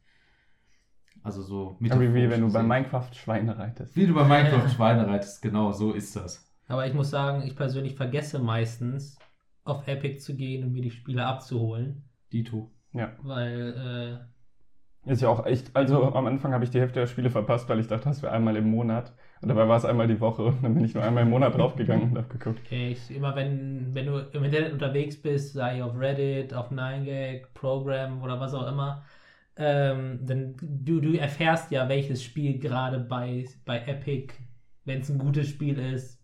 [1.23, 3.95] Also so mit Wie, wenn du bei Minecraft Schweine reitest.
[3.95, 6.45] Wie du bei Minecraft Schweine reitest, genau, so ist das.
[6.67, 9.17] Aber ich muss sagen, ich persönlich vergesse meistens,
[9.63, 12.03] auf Epic zu gehen und mir die Spiele abzuholen.
[12.31, 12.71] Dito.
[12.93, 13.13] Ja.
[13.21, 14.27] Weil,
[15.05, 17.69] äh, Ist ja auch echt, also am Anfang habe ich die Hälfte der Spiele verpasst,
[17.69, 19.13] weil ich dachte, das wäre einmal im Monat.
[19.41, 21.55] Und dabei war es einmal die Woche und dann bin ich nur einmal im Monat
[21.57, 22.59] draufgegangen und habe geguckt.
[22.65, 27.47] Okay, ich, immer wenn, wenn du im Internet unterwegs bist, sei auf Reddit, auf 9gag,
[27.53, 29.03] Program oder was auch immer,
[29.59, 34.33] ähm, dann du, du erfährst ja, welches Spiel gerade bei, bei Epic,
[34.85, 36.19] wenn es ein gutes Spiel ist,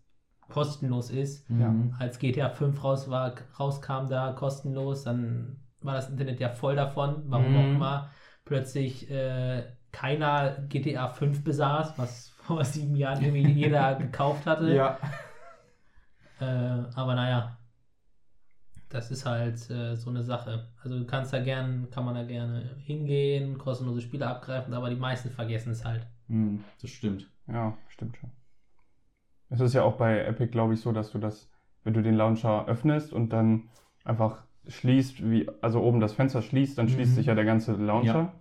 [0.48, 1.48] kostenlos ist.
[1.50, 1.68] Ja.
[1.68, 1.94] Mhm.
[1.98, 7.24] Als GTA 5 raus war, rauskam da kostenlos, dann war das Internet ja voll davon,
[7.28, 7.56] warum Mhm.
[7.56, 8.10] auch immer.
[8.44, 14.74] Plötzlich äh, keiner GTA 5 besaß, was vor sieben Jahren irgendwie jeder gekauft hatte.
[14.74, 14.98] Ja.
[16.40, 17.58] Äh, aber naja,
[18.88, 20.68] das ist halt äh, so eine Sache.
[20.82, 24.96] Also du kannst da gern, kann man da gerne hingehen, kostenlose Spiele abgreifen, aber die
[24.96, 26.06] meisten vergessen es halt.
[26.28, 26.62] Mhm.
[26.80, 27.28] Das stimmt.
[27.48, 28.30] Ja, stimmt schon.
[29.48, 31.48] Es ist ja auch bei Epic, glaube ich, so, dass du das,
[31.84, 33.68] wenn du den Launcher öffnest und dann
[34.04, 37.14] einfach schließt, wie, also oben das Fenster schließt, dann schließt Mhm.
[37.16, 38.14] sich ja der ganze Launcher.
[38.14, 38.32] Ja.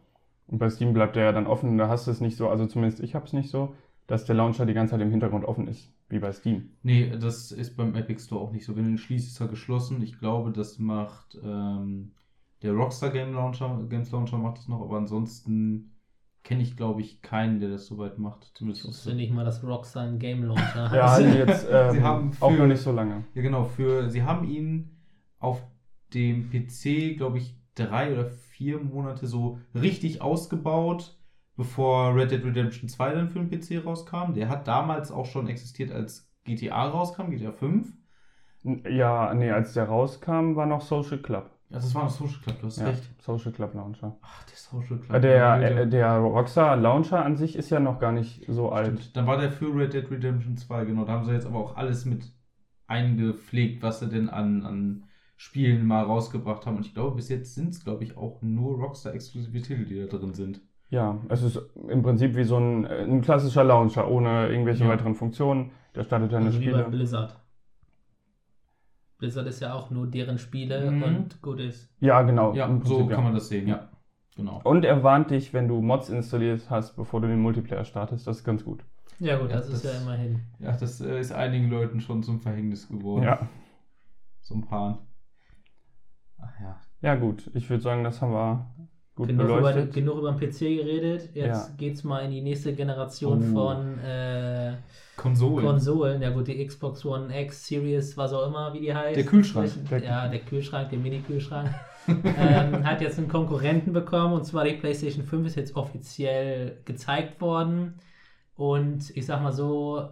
[0.47, 1.77] Und bei Steam bleibt der ja dann offen.
[1.77, 3.75] Da hast du es nicht so, also zumindest ich habe es nicht so,
[4.07, 6.69] dass der Launcher die ganze Zeit im Hintergrund offen ist, wie bei Steam.
[6.83, 8.75] Nee, das ist beim Epic Store auch nicht so.
[8.75, 10.01] Wenn du ihn schließt, ist er geschlossen.
[10.01, 12.11] Ich glaube, das macht ähm,
[12.61, 15.91] der Rockstar Game Launcher, Games Launcher macht das noch, aber ansonsten
[16.43, 18.43] kenne ich, glaube ich, keinen, der das soweit macht.
[18.45, 20.93] Ich Zumindest wusste nicht mal, dass Rockstar einen Game Launcher hat.
[20.95, 23.23] Ja, also jetzt ähm, Sie haben auch für- noch nicht so lange.
[23.33, 23.63] Ja, genau.
[23.65, 24.91] Für, sie haben ihn
[25.39, 25.63] auf
[26.13, 31.17] dem PC, glaube ich, drei oder vier Monate so richtig ausgebaut,
[31.55, 34.33] bevor Red Dead Redemption 2 dann für den PC rauskam.
[34.33, 37.93] Der hat damals auch schon existiert, als GTA rauskam, GTA 5.
[38.63, 41.51] Ja, nee, als der rauskam, war noch Social Club.
[41.69, 43.03] Ja, das war noch Social Club, du hast Ja, recht.
[43.21, 44.15] Social Club Launcher.
[44.21, 45.15] Ach, der Social Club.
[45.17, 48.71] Äh, Der, Ja, äh, der Rockstar Launcher an sich ist ja noch gar nicht so
[48.71, 48.87] alt.
[48.87, 49.15] Stimmt.
[49.15, 51.05] Dann war der für Red Dead Redemption 2, genau.
[51.05, 52.31] Da haben sie jetzt aber auch alles mit
[52.87, 55.05] eingepflegt, was sie denn an, an
[55.37, 56.77] Spielen mal rausgebracht haben.
[56.77, 60.05] Und ich glaube, bis jetzt sind es, glaube ich, auch nur Rockstar-exklusive Titel, die da
[60.07, 60.61] drin sind.
[60.95, 61.57] Ja, es ist
[61.89, 64.89] im Prinzip wie so ein, äh, ein klassischer Launcher ohne irgendwelche Ja.
[64.89, 65.71] weiteren Funktionen.
[65.93, 66.89] Der startet deine Also wie bei Spiele.
[66.89, 67.35] Blizzard.
[69.17, 71.03] Blizzard ist ja auch nur deren Spiele Mhm.
[71.03, 71.89] und gut ist.
[71.99, 72.53] Ja, genau.
[72.53, 73.23] Ja, im so Prinzip, kann ja.
[73.25, 73.89] man das sehen, ja.
[74.35, 74.59] Genau.
[74.63, 78.27] Und er warnt dich, wenn du Mods installiert hast, bevor du den Multiplayer startest.
[78.27, 78.83] Das ist ganz gut.
[79.19, 80.41] Ja gut, Ja, das, ist das- ja immerhin.
[80.59, 83.23] Ja, das äh, ist einigen Leuten schon zum Verhängnis geworden.
[83.23, 83.39] Ja.
[84.41, 85.05] So ein paar.
[86.41, 86.79] Ach ja.
[87.01, 87.49] Ja, gut.
[87.53, 88.69] Ich würde sagen, das haben wir
[89.15, 89.93] gut Genug über, beleuchtet.
[89.93, 91.29] genug über den PC geredet.
[91.33, 91.75] Jetzt Ja.
[91.77, 93.53] geht's mal in die nächste Generation Oh.
[93.53, 94.73] von äh,
[95.15, 95.65] Konsolen.
[95.65, 96.21] Konsolen.
[96.21, 99.15] Ja gut, die Xbox One X, Series, was auch immer, wie die heißt.
[99.15, 99.71] Der Kühlschrank.
[99.89, 101.69] Der- ja, der Kühlschrank, der Mini-Kühlschrank.
[102.07, 107.39] ähm, hat jetzt einen Konkurrenten bekommen und zwar die PlayStation 5 ist jetzt offiziell gezeigt
[107.41, 107.95] worden.
[108.57, 110.09] Und ich sag mal so,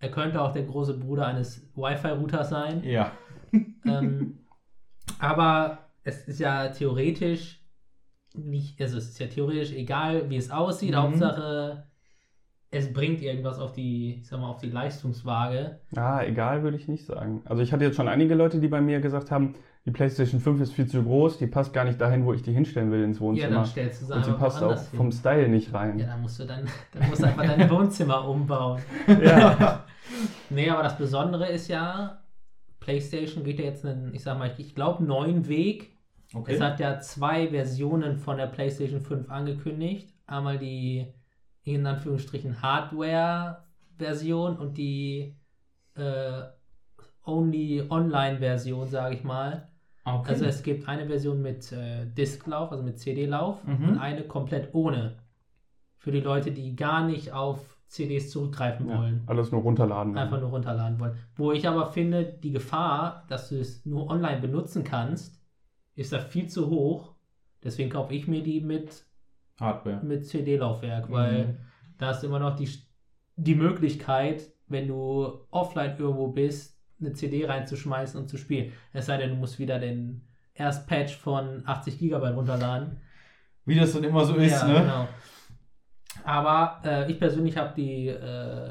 [0.00, 2.82] er könnte auch der große Bruder eines Wi-Fi-Routers sein.
[2.84, 3.12] ja.
[3.86, 4.38] ähm,
[5.18, 7.62] aber es ist ja theoretisch
[8.38, 10.92] nicht, also es ist ja theoretisch egal, wie es aussieht.
[10.92, 10.96] Mhm.
[10.96, 11.84] Hauptsache,
[12.70, 15.80] es bringt irgendwas auf die, ich sag mal, auf die Leistungswaage.
[15.94, 17.42] Ja, egal würde ich nicht sagen.
[17.44, 19.54] Also ich hatte jetzt schon einige Leute, die bei mir gesagt haben,
[19.86, 22.52] die PlayStation 5 ist viel zu groß, die passt gar nicht dahin, wo ich die
[22.52, 23.54] hinstellen will ins Ja, Wohnzimmer.
[23.54, 25.12] dann stellst du sie Und sie passt auch woanders vom hin.
[25.12, 25.98] Style nicht rein.
[25.98, 28.82] Ja, dann musst du dann, dann musst du einfach dein Wohnzimmer umbauen.
[29.22, 29.84] Ja.
[30.50, 32.22] Nee, aber das Besondere ist ja,
[32.80, 35.95] PlayStation geht ja jetzt einen, ich sag mal, ich glaube, neuen Weg.
[36.34, 36.54] Okay.
[36.54, 40.12] Es hat ja zwei Versionen von der PlayStation 5 angekündigt.
[40.26, 41.06] Einmal die
[41.62, 45.34] in Anführungsstrichen Hardware-Version und die
[45.94, 46.42] äh,
[47.24, 49.68] Only Online-Version, sage ich mal.
[50.04, 50.30] Okay.
[50.30, 53.88] Also es gibt eine Version mit äh, Disklauf, also mit CD-Lauf Mhm.
[53.88, 55.16] und eine komplett ohne.
[55.98, 59.22] Für die Leute, die gar nicht auf CDs zurückgreifen Ja, wollen.
[59.26, 60.16] alles nur runterladen.
[60.16, 61.16] Einfach nur runterladen wollen.
[61.34, 65.40] Wo ich aber finde, die Gefahr, dass du es nur online benutzen kannst,
[65.96, 67.14] ist da viel zu hoch.
[67.64, 69.04] Deswegen kaufe ich mir die mit,
[69.58, 70.00] Hardware.
[70.04, 71.56] mit CD-Laufwerk, weil Mhm.
[71.98, 72.68] da ist immer noch die,
[73.36, 78.72] die Möglichkeit, wenn du offline irgendwo bist, eine CD reinzuschmeißen und zu spielen.
[78.92, 80.22] Es sei denn, du musst wieder den
[80.54, 83.00] Erstpatch von 80 GB runterladen.
[83.64, 84.80] Wie das dann immer so ist, ja, ne?
[84.80, 85.08] genau.
[86.24, 88.70] Aber äh, ich persönlich habe die, äh,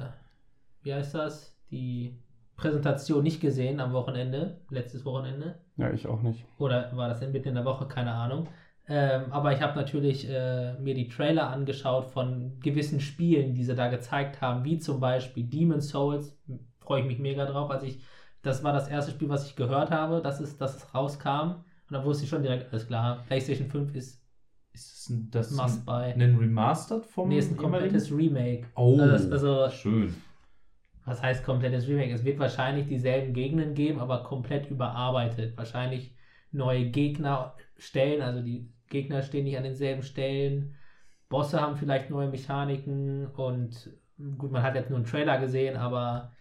[0.82, 2.18] wie heißt das, die
[2.56, 5.60] Präsentation nicht gesehen am Wochenende, letztes Wochenende.
[5.78, 6.46] Ja, ich auch nicht.
[6.58, 8.48] Oder war das mitten in der Woche, keine Ahnung.
[8.88, 13.76] Ähm, aber ich habe natürlich äh, mir die Trailer angeschaut von gewissen Spielen, die sie
[13.76, 16.38] da gezeigt haben, wie zum Beispiel Demon's Souls.
[16.80, 17.72] Freue ich mich mega drauf.
[17.72, 18.00] als ich,
[18.44, 21.64] das war das erste Spiel, was ich gehört habe, dass es, dass es rauskam.
[21.90, 24.22] Und da wusste ich schon direkt, alles klar, PlayStation 5 ist
[24.74, 26.24] Ist das ein, das must ein, buy.
[26.24, 28.68] ein Remastered vom Nee, ist ein komplettes Remake.
[28.76, 30.14] Oh, Also, also, schön.
[31.06, 32.12] Was heißt komplettes Remake?
[32.12, 35.56] Es wird wahrscheinlich dieselben Gegenden geben, aber komplett überarbeitet.
[35.58, 36.16] Wahrscheinlich
[36.52, 40.76] neue Gegner stellen, also die Gegner stehen nicht an denselben Stellen.
[41.30, 43.90] Bosse haben vielleicht neue Mechaniken und
[44.38, 46.34] gut, man hat jetzt nur einen Trailer gesehen, aber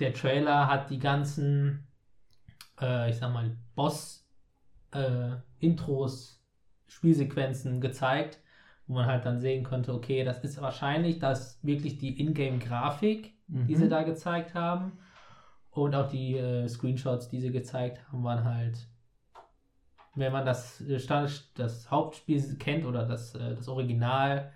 [0.00, 1.86] der Trailer hat die ganzen,
[2.80, 6.42] äh, ich sag mal, Boss-Intros,
[6.86, 8.38] Spielsequenzen gezeigt
[8.86, 13.66] wo man halt dann sehen konnte, okay, das ist wahrscheinlich, dass wirklich die Ingame-Grafik, Mhm.
[13.66, 14.98] die sie da gezeigt haben,
[15.74, 18.88] und auch die äh, Screenshots, die sie gezeigt haben, waren halt,
[20.14, 21.00] wenn man das, äh,
[21.56, 24.52] das Hauptspiel kennt oder das, äh, das Original,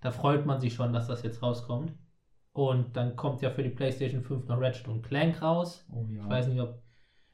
[0.00, 1.92] da freut man sich schon, dass das jetzt rauskommt.
[2.52, 5.86] Und dann kommt ja für die PlayStation 5 noch Ratchet und Clank raus.
[5.92, 6.24] Oh ja.
[6.24, 6.82] Ich weiß nicht, ob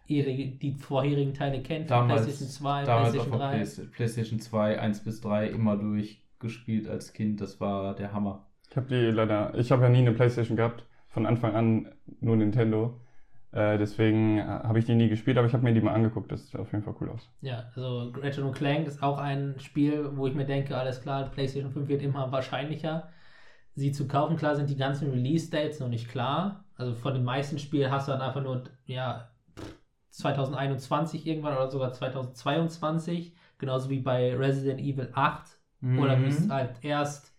[0.07, 0.25] ihr
[0.59, 3.65] die, vorherigen Teile kennt, damals, PlayStation 2, damals PlayStation auf der 3.
[3.65, 7.41] Play- PlayStation 2, 1 bis 3 immer durchgespielt als Kind.
[7.41, 8.46] Das war der Hammer.
[8.77, 12.37] Ich habe die leider, ich habe ja nie eine Playstation gehabt, von Anfang an nur
[12.37, 13.01] Nintendo.
[13.51, 16.31] Äh, deswegen äh, habe ich die nie gespielt, aber ich habe mir die mal angeguckt.
[16.31, 17.27] Das sieht auf jeden Fall cool aus.
[17.41, 21.25] Ja, also Ratchet und Clank ist auch ein Spiel, wo ich mir denke, alles klar,
[21.31, 23.09] PlayStation 5 wird immer wahrscheinlicher,
[23.75, 24.37] sie zu kaufen.
[24.37, 26.67] Klar sind die ganzen Release-Dates noch nicht klar.
[26.75, 29.31] Also von den meisten Spielen hast du dann einfach nur, ja,
[30.11, 33.35] 2021 irgendwann oder sogar 2022.
[33.57, 35.59] Genauso wie bei Resident Evil 8.
[35.99, 37.36] Oder wie es halt erst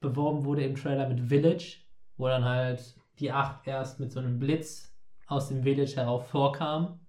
[0.00, 1.78] beworben wurde im Trailer mit Village,
[2.16, 4.94] wo dann halt die 8 erst mit so einem Blitz
[5.26, 7.00] aus dem Village herauf vorkam.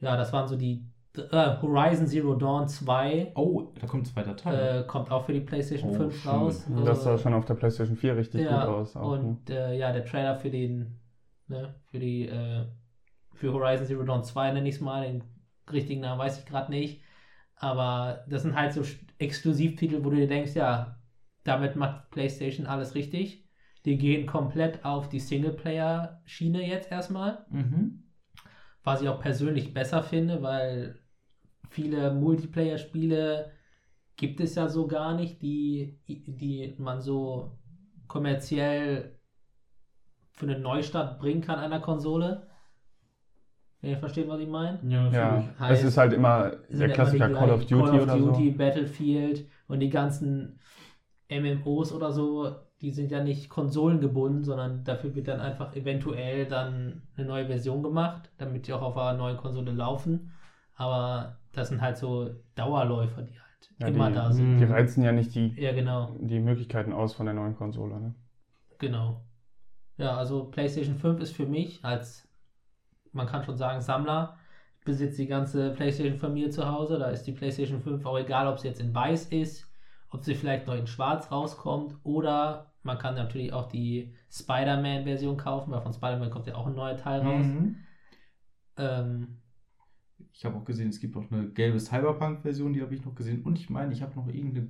[0.00, 0.86] Ja, das waren so die
[1.16, 4.80] äh, Horizon Zero Dawn 2 Oh, da kommt ein zweiter Teil.
[4.82, 6.30] äh, kommt auch für die PlayStation Oh, 5 schön.
[6.30, 6.66] raus.
[6.84, 8.96] Das Äh, sah schon auf der PlayStation 4 richtig ja, gut aus.
[8.96, 9.20] Auch, ne?
[9.28, 10.98] und äh, ja, der Trailer für den,
[11.46, 12.66] ne, für die, äh,
[13.34, 15.24] für Horizon Zero Dawn 2 nenne ich es mal, den
[15.70, 17.00] richtigen Namen weiß ich gerade nicht.
[17.56, 18.82] Aber das sind halt so
[19.18, 21.00] Exklusivtitel, wo du dir denkst, ja,
[21.44, 23.44] damit macht PlayStation alles richtig.
[23.84, 27.46] Die gehen komplett auf die Singleplayer-Schiene jetzt erstmal.
[27.50, 28.00] mhm.
[28.82, 30.98] Was ich auch persönlich besser finde, weil
[31.70, 33.50] viele Multiplayer-Spiele
[34.16, 37.58] gibt es ja so gar nicht, die, die man so
[38.06, 39.18] kommerziell
[40.32, 42.48] für einen Neustart bringen kann einer Konsole.
[43.84, 44.78] Wenn ihr versteht, was ich meine?
[44.88, 47.66] Ja, Ja, Heißt- es ist halt immer der ja Klassiker immer Call of.
[47.66, 48.56] Duty Call of oder Duty, so.
[48.58, 50.58] Battlefield und die ganzen
[51.28, 57.02] MMOs oder so, die sind ja nicht konsolengebunden, sondern dafür wird dann einfach eventuell dann
[57.16, 60.32] eine neue Version gemacht, damit die auch auf einer neuen Konsole laufen.
[60.76, 64.58] Aber das sind halt so Dauerläufer, die halt Ja, immer die, da sind.
[64.60, 68.00] Die reizen ja nicht die, Ja, genau, die Möglichkeiten aus von der neuen Konsole.
[68.00, 68.14] Ne?
[68.78, 69.20] genau.
[69.98, 72.26] Ja, also PlayStation 5 ist für mich als,
[73.14, 74.38] man kann schon sagen, Sammler.
[74.78, 76.98] Ich besitze die ganze PlayStation von mir zu Hause.
[76.98, 79.70] Da ist die PlayStation 5 auch egal, ob sie jetzt in weiß ist,
[80.10, 85.72] ob sie vielleicht noch in schwarz rauskommt oder man kann natürlich auch die Spider-Man-Version kaufen,
[85.72, 87.54] weil von Spider-Man kommt ja auch ein neuer Teil raus.
[87.56, 87.76] Mhm.
[88.76, 89.40] Ähm,
[90.32, 93.42] Ich habe auch gesehen, es gibt noch eine gelbe Cyberpunk-Version, die habe ich noch gesehen.
[93.42, 94.68] Und ich meine, ich habe noch irgendeine.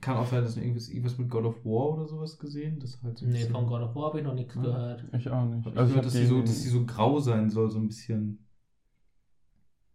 [0.00, 2.78] Kann auch sein, dass ich irgendwas, irgendwas mit God of War oder sowas gesehen.
[2.78, 4.62] Das halt so nee, von God of War habe ich noch nichts Ja.
[4.62, 5.04] gehört.
[5.12, 5.64] Ich auch nicht.
[5.66, 7.88] Hab ich Also gehört, dass, die so, dass die so grau sein soll, so ein
[7.88, 8.46] bisschen.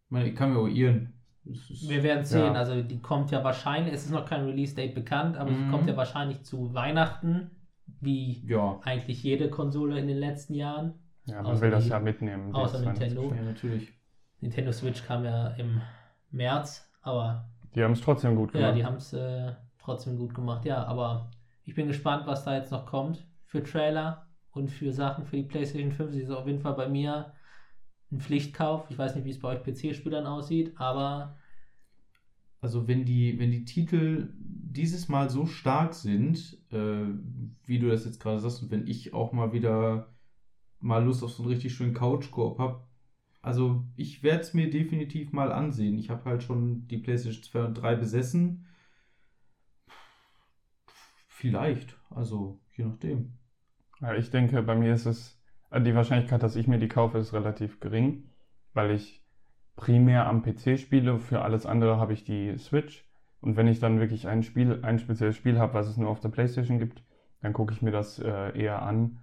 [0.06, 1.14] Ich meine, ich kann mir auch irren.
[1.44, 2.54] Wir werden sehen.
[2.54, 2.54] Ja.
[2.54, 5.72] Also die kommt ja wahrscheinlich, es ist noch kein Release-Date bekannt, aber sie Mhm.
[5.72, 7.50] kommt ja wahrscheinlich zu Weihnachten,
[8.02, 10.96] wie Ja, eigentlich jede Konsole in den letzten Jahren.
[11.26, 12.54] ja, man will das die- ja mitnehmen.
[12.54, 13.34] außer Nintendo.
[13.34, 13.94] Ja, natürlich.
[14.42, 15.82] Nintendo Switch kam ja im
[16.32, 18.78] März, aber Die haben es trotzdem gut ja, gemacht.
[18.78, 19.54] die haben es äh,
[19.90, 20.66] trotzdem gut gemacht.
[20.66, 21.32] Ja, aber
[21.66, 25.44] ich bin gespannt, was da jetzt noch kommt für Trailer und für Sachen für die
[25.44, 26.12] PlayStation 5.
[26.14, 27.34] Sie ist auf jeden Fall bei mir
[28.12, 28.90] ein Pflichtkauf.
[28.90, 31.38] Ich weiß nicht, wie es bei euch PC-Spielern aussieht, aber
[32.62, 37.06] Also wenn die, wenn die Titel dieses Mal so stark sind, äh,
[37.66, 40.14] wie du das jetzt gerade sagst, und wenn ich auch mal wieder
[40.80, 42.88] mal Lust auf so einen richtig schönen Couch-Koop habe,
[43.42, 45.98] also ich werde es mir definitiv mal ansehen.
[46.00, 48.66] Ich habe halt schon die PlayStation 2 und 3 besessen.
[51.40, 53.32] Vielleicht, also je nachdem.
[54.02, 57.18] Ja, ich denke, bei mir ist es, äh, die Wahrscheinlichkeit, dass ich mir die kaufe,
[57.18, 58.30] ist relativ gering,
[58.74, 59.24] weil ich
[59.78, 61.18] primär am PC spiele.
[61.18, 63.06] Für alles andere habe ich die Switch.
[63.40, 66.20] Und wenn ich dann wirklich ein Spiel, ein spezielles Spiel habe, was es nur auf
[66.20, 67.06] der PlayStation gibt,
[67.40, 69.20] dann gucke ich mir das äh, eher an,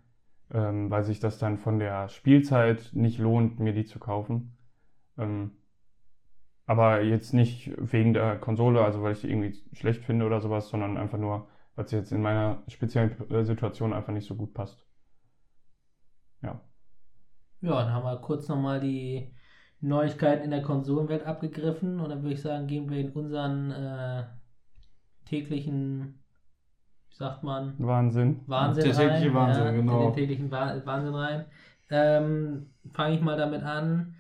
[0.55, 4.57] ähm, weil sich das dann von der Spielzeit nicht lohnt, mir die zu kaufen.
[5.19, 5.51] Ähm,
[6.65, 10.71] aber jetzt nicht wegen der Konsole, also weil ich die irgendwie schlecht finde oder sowas,
[10.71, 14.53] sondern einfach nur, weil es jetzt in meiner speziellen äh, Situation einfach nicht so gut
[14.55, 14.85] passt.
[16.43, 16.61] Ja.
[17.61, 19.33] Ja, dann haben wir kurz nochmal die
[19.81, 24.25] Neuigkeiten in der Konsolenwelt abgegriffen und dann würde ich sagen, gehen wir in unseren äh,
[25.27, 26.23] täglichen,
[27.11, 28.41] wie sagt man, Wahnsinn.
[28.47, 29.35] Wahnsinn Der tägliche rein.
[29.35, 30.01] Wahnsinn, ja, genau.
[30.01, 31.45] in Den täglichen Wah- Wahnsinn rein.
[31.91, 34.15] Ähm, Fange ich mal damit an.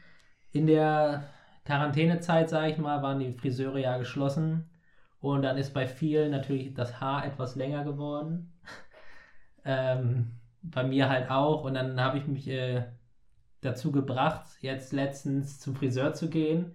[0.52, 1.24] In der
[1.64, 4.68] Quarantänezeit, sage ich mal, waren die Friseure ja geschlossen.
[5.20, 8.52] Und dann ist bei vielen natürlich das Haar etwas länger geworden.
[9.64, 11.64] ähm, bei mir halt auch.
[11.64, 12.84] Und dann habe ich mich äh,
[13.60, 16.74] dazu gebracht, jetzt letztens zum Friseur zu gehen.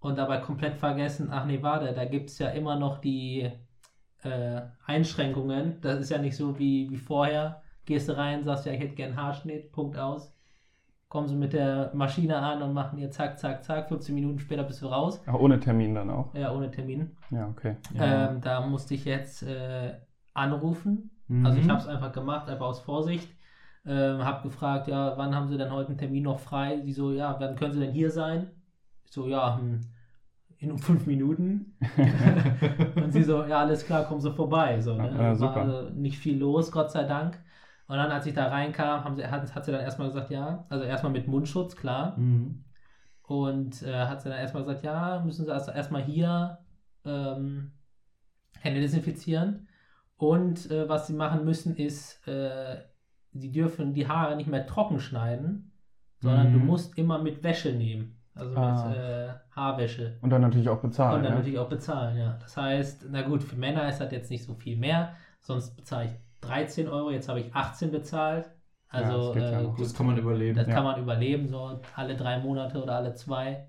[0.00, 3.50] und dabei komplett vergessen, ach nee, warte, da gibt es ja immer noch die
[4.22, 5.80] äh, Einschränkungen.
[5.80, 7.62] Das ist ja nicht so wie, wie vorher.
[7.86, 10.35] Gehst du rein, sagst ja, ich hätte gern Haarschnitt, Punkt aus.
[11.08, 13.88] Kommen sie mit der Maschine an und machen hier zack, zack, zack.
[13.88, 15.22] 15 Minuten später bist du raus.
[15.26, 16.34] Ach, ohne Termin dann auch?
[16.34, 17.16] Ja, ohne Termin.
[17.30, 17.76] Ja, okay.
[17.94, 18.30] Ja.
[18.30, 19.94] Ähm, da musste ich jetzt äh,
[20.34, 21.10] anrufen.
[21.28, 21.46] Mhm.
[21.46, 23.30] Also ich habe es einfach gemacht, einfach aus Vorsicht.
[23.84, 26.80] Ähm, habe gefragt, ja, wann haben Sie denn heute einen Termin noch frei?
[26.82, 28.50] Sie so, ja, wann können Sie denn hier sein?
[29.04, 29.82] Ich so, ja, hm,
[30.58, 31.76] in fünf Minuten.
[32.96, 34.80] und sie so, ja, alles klar, komm so vorbei.
[34.80, 35.14] So, ne?
[35.16, 37.38] ja, War also nicht viel los, Gott sei Dank.
[37.88, 40.66] Und dann, als ich da reinkam, haben sie, hat, hat sie dann erstmal gesagt, ja,
[40.68, 42.18] also erstmal mit Mundschutz, klar.
[42.18, 42.64] Mhm.
[43.22, 46.58] Und äh, hat sie dann erstmal gesagt, ja, müssen sie also erstmal hier
[47.04, 47.72] ähm,
[48.58, 49.68] Hände desinfizieren.
[50.16, 52.78] Und äh, was sie machen müssen, ist, äh,
[53.32, 55.72] sie dürfen die Haare nicht mehr trocken schneiden,
[56.20, 56.52] sondern mhm.
[56.54, 58.16] du musst immer mit Wäsche nehmen.
[58.34, 58.88] Also ah.
[58.88, 60.18] mit äh, Haarwäsche.
[60.20, 61.16] Und dann natürlich auch bezahlen.
[61.16, 61.38] Und dann ja?
[61.38, 62.36] natürlich auch bezahlen, ja.
[62.40, 66.06] Das heißt, na gut, für Männer ist das jetzt nicht so viel mehr, sonst bezahle
[66.06, 68.50] ich 13 Euro, jetzt habe ich 18 bezahlt.
[68.88, 70.56] Also ja, das, äh, ja das, kann man überleben.
[70.56, 73.68] Das kann man überleben, so alle drei Monate oder alle zwei.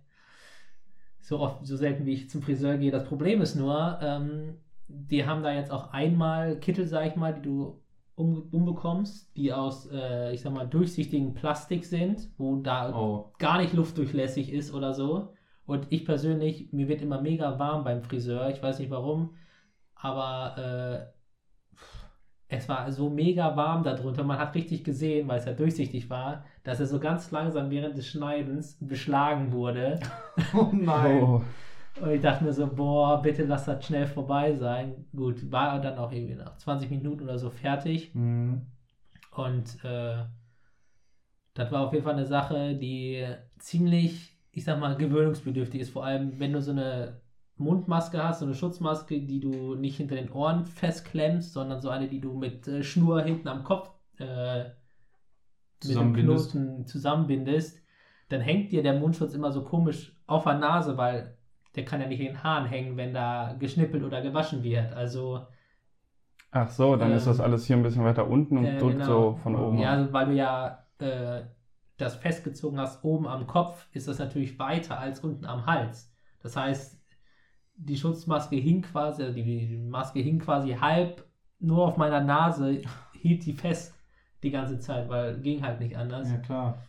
[1.20, 2.92] So oft, so selten wie ich zum Friseur gehe.
[2.92, 7.34] Das Problem ist nur, ähm, die haben da jetzt auch einmal Kittel, sag ich mal,
[7.34, 7.82] die du
[8.16, 13.34] um, umbekommst, die aus, äh, ich sag mal, durchsichtigen Plastik sind, wo da oh.
[13.38, 15.34] gar nicht luftdurchlässig ist oder so.
[15.66, 19.36] Und ich persönlich, mir wird immer mega warm beim Friseur, ich weiß nicht warum,
[19.94, 21.17] aber äh,
[22.50, 24.24] es war so mega warm darunter.
[24.24, 27.98] Man hat richtig gesehen, weil es ja durchsichtig war, dass er so ganz langsam während
[27.98, 30.00] des Schneidens beschlagen wurde.
[30.54, 31.24] Oh nein.
[31.24, 31.42] Oh.
[32.00, 35.06] Und ich dachte mir so, boah, bitte lass das schnell vorbei sein.
[35.16, 38.14] Gut, war dann auch irgendwie nach 20 Minuten oder so fertig.
[38.14, 38.68] Mhm.
[39.32, 40.24] Und äh,
[41.56, 43.26] das war auf jeden Fall eine Sache, die
[43.58, 45.90] ziemlich, ich sag mal, gewöhnungsbedürftig ist.
[45.90, 47.20] Vor allem, wenn du so eine
[47.58, 52.08] Mundmaske hast, so eine Schutzmaske, die du nicht hinter den Ohren festklemmst, sondern so eine,
[52.08, 53.90] die du mit äh, Schnur hinten am Kopf
[54.20, 54.66] äh,
[55.86, 57.84] mit dem Knoten zusammenbindest,
[58.30, 61.38] dann hängt dir der Mundschutz immer so komisch auf der Nase, weil
[61.76, 64.94] der kann ja nicht in den Haaren hängen, wenn da geschnippelt oder gewaschen wird.
[64.94, 65.46] Also.
[66.52, 68.78] Ach so, dann ähm, ist das ähm, alles hier ein bisschen weiter unten und äh,
[68.78, 69.06] drückt genau.
[69.06, 69.78] so von oben.
[69.78, 71.44] Ja, also weil du ja äh,
[71.98, 76.14] das festgezogen hast oben am Kopf, ist das natürlich weiter als unten am Hals.
[76.42, 76.97] Das heißt,
[77.78, 81.26] die Schutzmaske hing quasi, also die Maske hing quasi halb
[81.60, 82.82] nur auf meiner Nase,
[83.14, 83.94] hielt die fest
[84.44, 86.30] die ganze Zeit, weil ging halt nicht anders.
[86.30, 86.84] Ja, klar.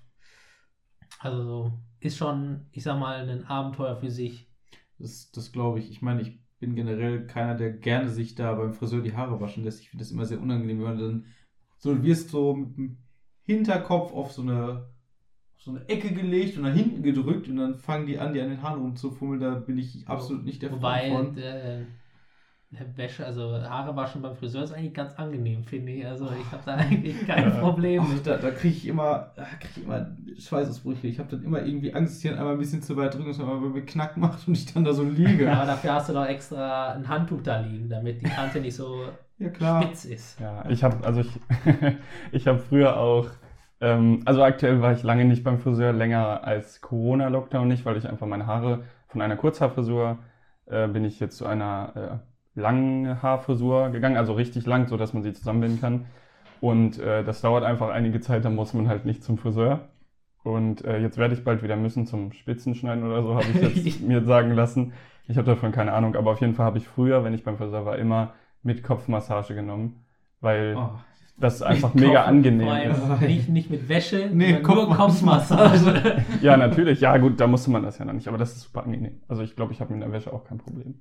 [1.21, 4.51] Also so, ist schon, ich sag mal, ein Abenteuer für sich.
[4.99, 5.91] Das, das glaube ich.
[5.91, 9.65] Ich meine, ich bin generell keiner, der gerne sich da beim Friseur die Haare waschen
[9.65, 9.81] lässt.
[9.81, 11.25] Ich finde das immer sehr unangenehm, wenn man dann
[11.79, 12.99] so wirst so mit dem
[13.43, 14.89] Hinterkopf auf so eine
[15.69, 18.51] so eine Ecke gelegt und nach hinten gedrückt und dann fangen die an, die an
[18.51, 19.41] den Haaren rumzufummeln.
[19.41, 21.43] Da bin ich absolut nicht der Wobei, Freund von.
[21.43, 21.85] Äh,
[22.97, 26.07] Wäsche, also Haare waschen beim Friseur ist eigentlich ganz angenehm, finde ich.
[26.07, 29.85] Also ich habe da eigentlich kein Problem Ach, Da, da kriege ich immer, krieg ich
[29.85, 31.07] immer Schweißausbrüche.
[31.07, 33.29] Ich habe dann immer irgendwie Angst, dass ich dann einmal ein bisschen zu weit drücken,
[33.29, 35.45] dass man mir Knack macht und ich dann da so liege.
[35.45, 38.77] Ja, aber dafür hast du doch extra ein Handtuch da liegen, damit die Kante nicht
[38.77, 39.07] so
[39.39, 40.41] ja, spitz ist.
[40.41, 41.31] Ja, ich habe also ich,
[42.33, 43.31] ich habe früher auch
[43.81, 48.09] ähm, also aktuell war ich lange nicht beim Friseur, länger als Corona-Lockdown nicht, weil ich
[48.09, 50.19] einfach meine Haare von einer Kurzhaarfrisur
[50.67, 52.21] äh, bin ich jetzt zu einer
[52.57, 56.07] äh, langen Haarfrisur gegangen, also richtig lang, so dass man sie zusammenbinden kann.
[56.61, 59.89] Und äh, das dauert einfach einige Zeit, dann muss man halt nicht zum Friseur.
[60.43, 64.01] Und äh, jetzt werde ich bald wieder müssen zum Spitzenschneiden oder so, habe ich jetzt
[64.07, 64.93] mir sagen lassen.
[65.29, 67.59] Ich habe davon keine Ahnung, aber auf jeden Fall habe ich früher, wenn ich beim
[67.59, 70.05] Friseur war, immer mit Kopfmassage genommen,
[70.41, 70.91] weil oh
[71.41, 73.21] das ist einfach mega Kopf, angenehm ist.
[73.21, 76.25] Nicht, nicht mit Wäsche, nee, nur Kopfmassage.
[76.43, 77.01] ja, natürlich.
[77.01, 78.27] Ja, gut, da musste man das ja noch nicht.
[78.27, 79.21] Aber das ist super angenehm.
[79.29, 81.01] Also ich glaube, ich habe mit der Wäsche auch kein Problem.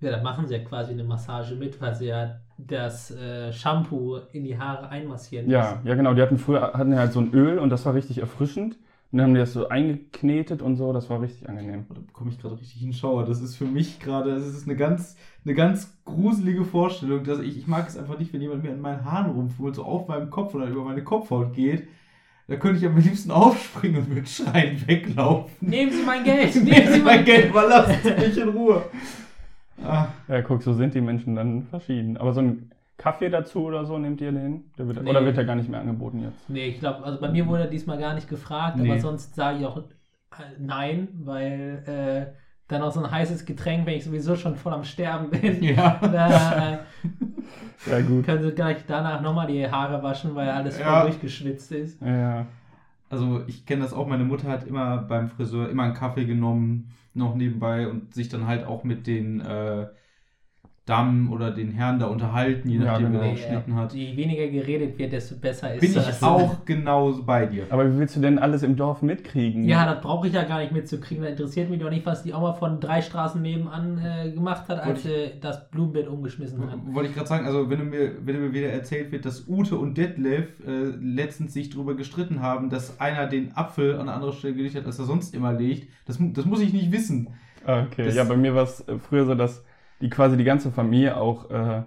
[0.00, 4.16] Ja, da machen sie ja quasi eine Massage mit, weil sie ja das äh, Shampoo
[4.32, 5.48] in die Haare einmassieren.
[5.48, 6.14] Ja, ja, genau.
[6.14, 8.78] Die hatten früher hatten halt so ein Öl und das war richtig erfrischend.
[9.12, 11.84] Und dann haben die das so eingeknetet und so, das war richtig angenehm.
[11.90, 13.26] Da bekomme ich gerade richtig in Schauer.
[13.26, 17.22] Das ist für mich gerade, das ist eine ganz, eine ganz gruselige Vorstellung.
[17.22, 19.84] Dass ich, ich mag es einfach nicht, wenn jemand mir an meinen Haaren rumfummelt, so
[19.84, 21.88] auf meinem Kopf oder über meine Kopfhaut geht.
[22.48, 25.52] Da könnte ich am liebsten aufspringen und mit Schreien weglaufen.
[25.60, 26.54] Nehmen Sie mein Geld!
[26.64, 27.50] Nehmen Sie mein Geld!
[27.50, 28.82] Aber lassen Sie mich in Ruhe!
[29.84, 30.08] Ah.
[30.26, 32.16] Ja, guck, so sind die Menschen dann verschieden.
[32.16, 32.70] Aber so ein
[33.02, 34.70] Kaffee dazu oder so, nehmt ihr den?
[34.76, 35.10] Wird, nee.
[35.10, 36.48] Oder wird der gar nicht mehr angeboten jetzt?
[36.48, 38.88] Nee, ich glaube, also bei mir wurde er diesmal gar nicht gefragt, nee.
[38.88, 39.82] aber sonst sage ich auch äh,
[40.60, 42.38] nein, weil äh,
[42.68, 45.62] dann auch so ein heißes Getränk, wenn ich sowieso schon voll am Sterben bin.
[45.64, 45.98] Ja.
[46.00, 46.78] Da, äh,
[47.90, 48.24] ja, gut.
[48.24, 51.02] Können sie gleich danach nochmal die Haare waschen, weil alles voll ja.
[51.02, 52.00] durchgeschwitzt ist.
[52.00, 52.46] Ja.
[53.10, 56.92] also ich kenne das auch, meine Mutter hat immer beim Friseur immer einen Kaffee genommen,
[57.14, 59.88] noch nebenbei und sich dann halt auch mit den äh,
[60.84, 63.22] Damen oder den Herren da unterhalten, je nachdem, ja, genau.
[63.22, 63.94] wer geschnitten hat.
[63.94, 66.06] Je weniger geredet wird, desto besser ist Bin das.
[66.06, 67.66] Bin ich auch genau bei dir.
[67.70, 69.62] Aber wie willst du denn alles im Dorf mitkriegen?
[69.62, 71.22] Ja, das brauche ich ja gar nicht mitzukriegen.
[71.22, 74.80] Da interessiert mich doch nicht, was die Oma von drei Straßen nebenan äh, gemacht hat,
[74.80, 76.80] als sie das Blumenbett umgeschmissen hat.
[76.92, 79.76] Wollte ich gerade sagen, also wenn, du mir, wenn mir wieder erzählt wird, dass Ute
[79.76, 84.34] und Detlef äh, letztens sich darüber gestritten haben, dass einer den Apfel an einer anderen
[84.34, 87.28] Stelle gelegt hat, als er sonst immer legt, das, das muss ich nicht wissen.
[87.64, 89.62] Okay, das, ja, bei mir war es äh, früher so, dass
[90.02, 91.82] die quasi die ganze Familie, auch äh,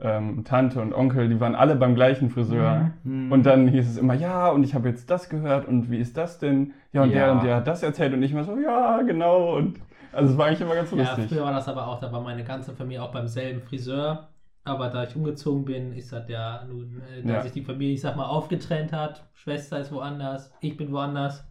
[0.00, 2.92] ähm, Tante und Onkel, die waren alle beim gleichen Friseur.
[3.02, 3.32] Mhm.
[3.32, 6.16] Und dann hieß es immer, ja, und ich habe jetzt das gehört und wie ist
[6.16, 6.72] das denn?
[6.92, 7.16] Ja, und ja.
[7.16, 9.56] der und der hat das erzählt und ich immer so, ja, genau.
[9.56, 9.80] Und
[10.12, 11.24] also es war eigentlich immer ganz lustig.
[11.24, 14.28] Ja, früher war das aber auch, da war meine ganze Familie auch beim selben Friseur.
[14.64, 17.42] Aber da ich umgezogen bin, ist das ja nun, äh, dass ja.
[17.42, 19.26] sich die Familie, ich sag mal, aufgetrennt hat.
[19.32, 21.44] Schwester ist woanders, ich bin woanders.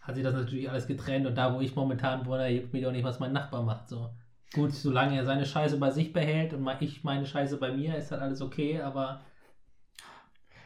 [0.00, 2.92] Hat sich das natürlich alles getrennt und da, wo ich momentan wohne, juckt mich auch
[2.92, 3.88] nicht, was mein Nachbar macht.
[3.88, 4.10] So.
[4.54, 8.12] Gut, solange er seine Scheiße bei sich behält und ich meine Scheiße bei mir, ist
[8.12, 9.20] halt alles okay, aber.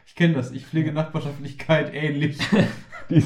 [0.05, 2.37] Ich kenne das, ich pflege Nachbarschaftlichkeit ähnlich.
[3.09, 3.23] Die,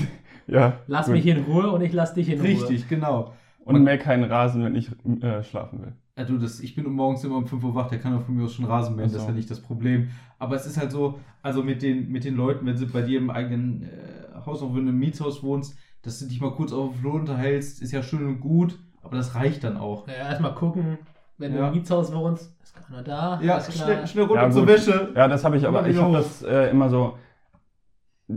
[0.48, 1.16] ja, lass gut.
[1.16, 2.70] mich in Ruhe und ich lass dich in Richtig, Ruhe.
[2.70, 3.34] Richtig, genau.
[3.66, 4.90] Und Man, mehr keinen Rasen, wenn ich
[5.22, 5.94] äh, schlafen will.
[6.18, 8.36] Ja, du, das, ich bin morgens immer um 5 Uhr wach, der kann auch von
[8.36, 9.16] mir aus schon Rasen mähen, so.
[9.16, 10.10] das ist ja nicht das Problem.
[10.38, 13.18] Aber es ist halt so, also mit den, mit den Leuten, wenn sie bei dir
[13.18, 16.72] im eigenen äh, Haus, auch wenn du im Mietshaus wohnst, dass du dich mal kurz
[16.72, 18.78] auf dem Flur unterhältst, ist ja schön und gut.
[19.04, 20.08] Aber das reicht dann auch.
[20.08, 20.98] Ja, erstmal gucken,
[21.38, 21.62] wenn ja.
[21.62, 23.40] du im Mietshaus wohnst, ist keiner da.
[23.42, 25.12] Ja, schnell, schnell runter ja, zur Wäsche.
[25.16, 27.18] Ja, das habe ich, aber ich habe das äh, immer so,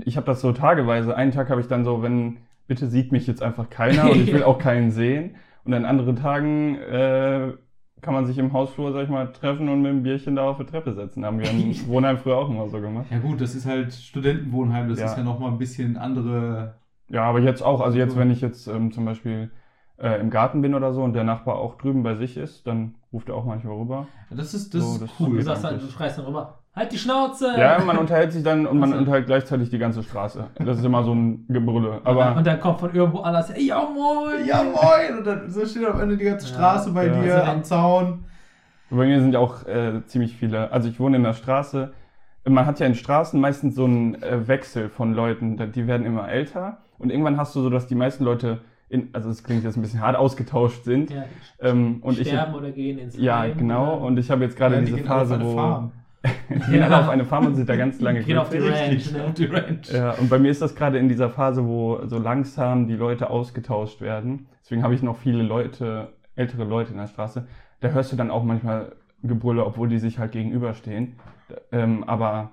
[0.05, 1.17] ich habe das so tageweise.
[1.17, 4.33] Einen Tag habe ich dann so, wenn, bitte sieht mich jetzt einfach keiner und ich
[4.33, 5.37] will auch keinen sehen.
[5.65, 7.53] Und an anderen Tagen äh,
[8.03, 10.59] kann man sich im Hausflur, sag ich mal, treffen und mit einem Bierchen da auf
[10.59, 11.25] der Treppe setzen.
[11.25, 13.07] Haben wir im Wohnheim früher auch immer so gemacht.
[13.11, 15.07] Ja gut, das ist halt Studentenwohnheim, das ja.
[15.07, 16.75] ist ja nochmal ein bisschen andere...
[17.09, 19.51] Ja, aber jetzt auch, also jetzt, wenn ich jetzt ähm, zum Beispiel
[19.99, 22.95] äh, im Garten bin oder so und der Nachbar auch drüben bei sich ist, dann
[23.13, 24.07] ruft er auch manchmal rüber.
[24.31, 25.37] Das ist, das so, ist cool.
[25.37, 27.55] Du, sagst halt, du schreist dann rüber, halt die Schnauze!
[27.59, 29.01] Ja, man unterhält sich dann und man also.
[29.01, 30.47] unterhält gleichzeitig die ganze Straße.
[30.59, 32.01] Das ist immer so ein Gebrülle.
[32.05, 34.47] Aber und dann kommt von irgendwo alles, ja moin!
[34.47, 35.19] Ja moin!
[35.19, 37.23] Und dann so steht am Ende die ganze Straße ja, bei ja.
[37.23, 38.25] dir also am Zaun.
[38.91, 41.93] Bei mir sind ja auch äh, ziemlich viele, also ich wohne in der Straße,
[42.45, 46.29] man hat ja in Straßen meistens so einen äh, Wechsel von Leuten, die werden immer
[46.29, 49.77] älter und irgendwann hast du so, dass die meisten Leute in, also es klingt jetzt
[49.77, 51.11] ein bisschen hart, ausgetauscht sind.
[51.11, 51.25] Ja,
[51.61, 53.97] ähm, und sterben ich, oder gehen ins Ja, Heim, genau.
[53.97, 54.07] Oder?
[54.07, 55.55] Und ich habe jetzt gerade ja, diese Phase, wo.
[55.55, 55.93] Farm.
[56.71, 59.33] gehen alle auf eine Farm und sind da ganz lange Gehen auf die Ranch, ne?
[59.37, 59.93] die Ranch.
[59.93, 63.31] Ja, und bei mir ist das gerade in dieser Phase, wo so langsam die Leute
[63.31, 64.47] ausgetauscht werden.
[64.61, 67.47] Deswegen habe ich noch viele Leute, ältere Leute in der Straße.
[67.81, 71.15] Da hörst du dann auch manchmal Gebrülle, obwohl die sich halt gegenüberstehen.
[71.71, 72.53] Ähm, aber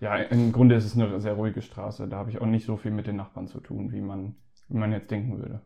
[0.00, 2.06] ja, im Grunde ist es eine sehr ruhige Straße.
[2.08, 4.36] Da habe ich auch nicht so viel mit den Nachbarn zu tun, wie man,
[4.68, 5.62] wie man jetzt denken würde.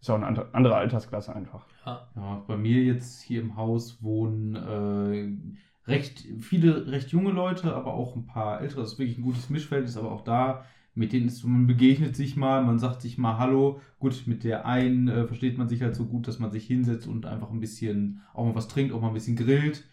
[0.00, 1.66] Ist auch eine andere Altersklasse einfach.
[1.86, 2.08] Ja.
[2.16, 7.94] ja bei mir jetzt hier im Haus wohnen äh, recht viele recht junge Leute, aber
[7.94, 8.80] auch ein paar ältere.
[8.80, 10.64] Das ist wirklich ein gutes Mischfeld, ist aber auch da.
[10.94, 13.80] Mit denen ist, man begegnet sich mal, man sagt sich mal Hallo.
[13.98, 17.06] Gut, mit der einen äh, versteht man sich halt so gut, dass man sich hinsetzt
[17.06, 19.84] und einfach ein bisschen auch mal was trinkt, auch mal ein bisschen grillt.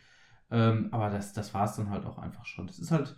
[0.52, 2.68] Ähm, aber das, das war es dann halt auch einfach schon.
[2.68, 3.16] Das ist halt,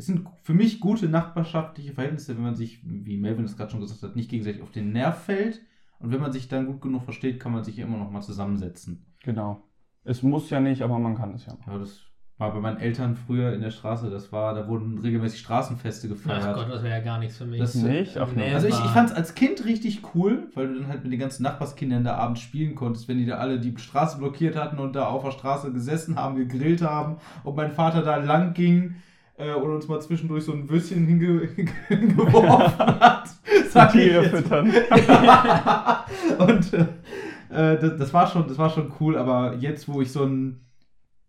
[0.00, 3.80] es sind für mich gute nachbarschaftliche Verhältnisse, wenn man sich, wie Melvin es gerade schon
[3.80, 5.60] gesagt hat, nicht gegenseitig auf den Nerv fällt
[5.98, 9.04] und wenn man sich dann gut genug versteht, kann man sich immer noch mal zusammensetzen.
[9.22, 9.62] Genau.
[10.02, 11.58] Es muss ja nicht, aber man kann es ja.
[11.66, 12.00] Ja, das
[12.38, 16.44] war bei meinen Eltern früher in der Straße, das war, da wurden regelmäßig Straßenfeste gefeiert.
[16.46, 17.60] Ach Gott, das wäre ja gar nichts für mich.
[17.60, 18.16] Das nicht?
[18.16, 21.02] Ach, nee, also ich, ich fand es als Kind richtig cool, weil du dann halt
[21.02, 24.56] mit den ganzen Nachbarskindern da abends spielen konntest, wenn die da alle die Straße blockiert
[24.56, 28.54] hatten und da auf der Straße gesessen haben, gegrillt haben und mein Vater da lang
[28.54, 28.94] ging
[29.40, 31.46] äh, und uns mal zwischendurch so ein Würstchen hinge
[31.88, 33.28] hingeworfen hat.
[33.70, 34.66] Satire füttern.
[36.38, 40.24] und äh, das, das, war schon, das war schon cool, aber jetzt, wo ich so
[40.24, 40.66] ein,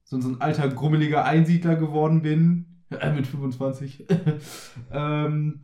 [0.03, 4.07] so, so ein alter, grummeliger Einsiedler geworden bin, äh, mit 25,
[4.91, 5.61] ähm,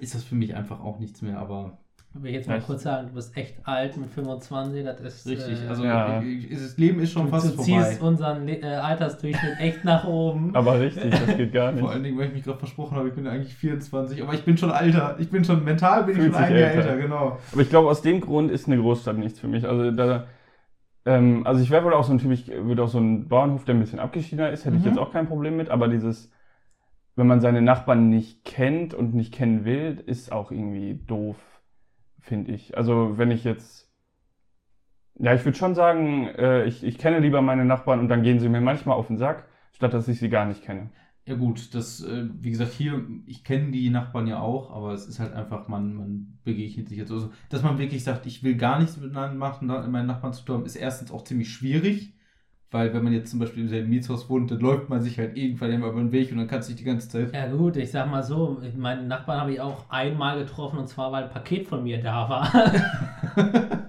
[0.00, 1.78] ist das für mich einfach auch nichts mehr, aber
[2.14, 5.26] will ich jetzt mal kurz sagen, du bist echt alt mit 25, das ist.
[5.26, 6.22] Richtig, äh, also ja.
[6.50, 7.70] das Leben ist schon du, fast du vorbei.
[7.70, 10.50] Du ziehst unseren äh, Altersdurchschnitt echt nach oben.
[10.54, 11.80] Aber richtig, das geht gar nicht.
[11.80, 14.44] Vor allen Dingen, weil ich mich gerade versprochen habe, ich bin eigentlich 24, aber ich
[14.44, 15.16] bin schon alter.
[15.18, 16.96] Ich bin schon mental, bin ich schon ein Jahr älter.
[16.96, 17.38] genau.
[17.52, 19.66] Aber ich glaube, aus dem Grund ist eine Großstadt nichts für mich.
[19.66, 20.26] Also da.
[21.04, 23.64] Ähm, also ich wäre wohl auch so ein Typ, ich würde auch so ein Bauernhof,
[23.64, 24.80] der ein bisschen abgeschiedener ist, hätte mhm.
[24.80, 26.30] ich jetzt auch kein Problem mit, aber dieses
[27.18, 31.36] wenn man seine Nachbarn nicht kennt und nicht kennen will, ist auch irgendwie doof
[32.20, 32.76] finde ich.
[32.76, 33.90] Also wenn ich jetzt,
[35.18, 38.40] ja, ich würde schon sagen, äh, ich, ich kenne lieber meine Nachbarn und dann gehen
[38.40, 40.90] sie mir manchmal auf den Sack, statt dass ich sie gar nicht kenne.
[41.26, 45.06] Ja gut, das, äh, wie gesagt, hier, ich kenne die Nachbarn ja auch, aber es
[45.06, 47.10] ist halt einfach, man, man begegnet sich jetzt.
[47.12, 50.64] Also, dass man wirklich sagt, ich will gar nichts mit meinen Nachbarn zu tun haben,
[50.64, 52.14] ist erstens auch ziemlich schwierig,
[52.70, 55.36] weil wenn man jetzt zum Beispiel im selben Mietshaus wohnt, dann läuft man sich halt
[55.36, 57.34] irgendwann immer über den Weg und dann kannst du dich die ganze Zeit...
[57.34, 61.10] Ja gut, ich sag mal so, meinen Nachbarn habe ich auch einmal getroffen und zwar,
[61.10, 62.52] weil ein Paket von mir da war.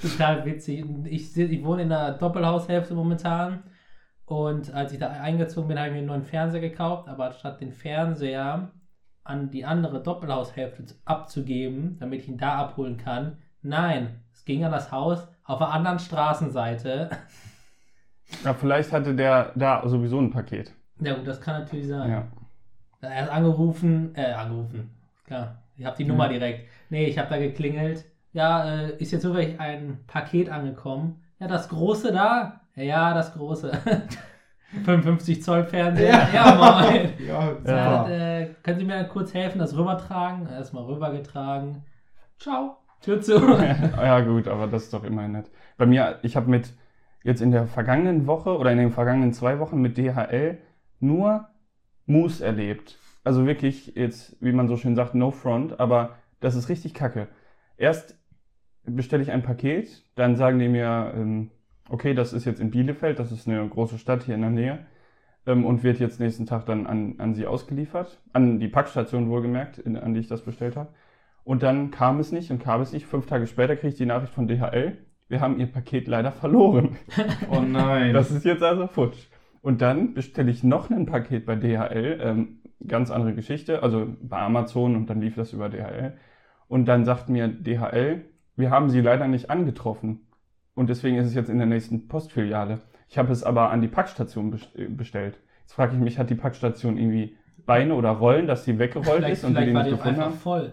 [0.00, 0.84] Total witzig.
[1.06, 3.64] Ich, ich wohne in der Doppelhaushälfte momentan
[4.26, 7.60] und als ich da eingezogen bin, habe ich mir einen neuen Fernseher gekauft, aber statt
[7.60, 8.70] den Fernseher
[9.24, 14.70] an die andere Doppelhaushälfte abzugeben, damit ich ihn da abholen kann, nein, es ging an
[14.70, 17.10] das Haus auf der anderen Straßenseite.
[18.44, 20.72] Ja, vielleicht hatte der da sowieso ein Paket.
[21.00, 22.10] Ja gut, das kann natürlich sein.
[22.10, 22.28] Ja.
[23.02, 24.90] Er hat angerufen, äh, angerufen,
[25.24, 26.10] klar, ich habe die mhm.
[26.10, 26.68] Nummer direkt.
[26.90, 28.04] Nee, ich habe da geklingelt.
[28.32, 31.22] Ja, äh, ist jetzt wirklich ein Paket angekommen.
[31.38, 33.72] Ja, das große da, ja, das große.
[34.84, 36.12] 55 Zoll Fernseher.
[36.12, 37.12] Ja, ja moin.
[37.26, 38.08] ja, ja.
[38.08, 40.48] Äh, können Sie mir kurz helfen, das rübertragen?
[40.48, 41.82] Erstmal rübergetragen.
[42.38, 42.76] Ciao.
[43.00, 43.38] Tür zu.
[43.96, 45.50] ja, gut, aber das ist doch immerhin nett.
[45.76, 46.72] Bei mir, ich habe mit
[47.22, 50.58] jetzt in der vergangenen Woche oder in den vergangenen zwei Wochen mit DHL
[51.00, 51.48] nur
[52.06, 52.98] Moose erlebt.
[53.24, 57.28] Also wirklich jetzt, wie man so schön sagt, no front, aber das ist richtig kacke.
[57.76, 58.18] Erst
[58.84, 61.50] bestelle ich ein Paket, dann sagen die mir, ähm,
[61.88, 64.86] okay, das ist jetzt in Bielefeld, das ist eine große Stadt hier in der Nähe
[65.46, 69.84] ähm, und wird jetzt nächsten Tag dann an, an sie ausgeliefert, an die Packstation wohlgemerkt,
[69.86, 70.92] an die ich das bestellt habe.
[71.44, 73.06] Und dann kam es nicht und kam es nicht.
[73.06, 74.98] Fünf Tage später kriege ich die Nachricht von DHL,
[75.30, 76.96] wir haben ihr Paket leider verloren.
[77.50, 78.12] Oh nein.
[78.12, 79.28] Das ist jetzt also futsch.
[79.62, 84.38] Und dann bestelle ich noch ein Paket bei DHL, ähm, ganz andere Geschichte, also bei
[84.38, 86.14] Amazon und dann lief das über DHL.
[86.66, 88.24] Und dann sagt mir DHL,
[88.56, 90.26] wir haben sie leider nicht angetroffen.
[90.74, 92.80] Und deswegen ist es jetzt in der nächsten Postfiliale.
[93.08, 95.38] Ich habe es aber an die Packstation äh, bestellt.
[95.60, 99.32] Jetzt frage ich mich, hat die Packstation irgendwie Beine oder Rollen, dass sie weggerollt vielleicht,
[99.34, 100.34] ist und wir die nicht gefunden haben?
[100.34, 100.72] voll.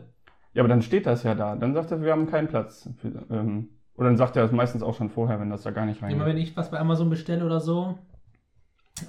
[0.54, 1.56] Ja, aber dann steht das ja da.
[1.56, 2.90] Dann sagt er, wir haben keinen Platz.
[2.98, 5.86] Für, ähm, oder dann sagt er das meistens auch schon vorher, wenn das da gar
[5.86, 6.16] nicht reingeht.
[6.16, 7.98] Immer wenn ich was bei Amazon bestelle oder so,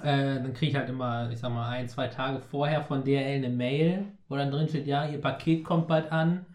[0.03, 3.37] äh, dann kriege ich halt immer, ich sag mal, ein, zwei Tage vorher von DHL
[3.37, 6.45] eine Mail, wo dann drin steht, ja, ihr Paket kommt bald an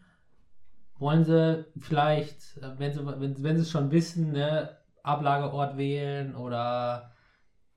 [0.99, 4.71] wollen sie vielleicht, wenn sie, wenn, wenn sie es schon wissen, ne,
[5.03, 7.13] Ablageort wählen oder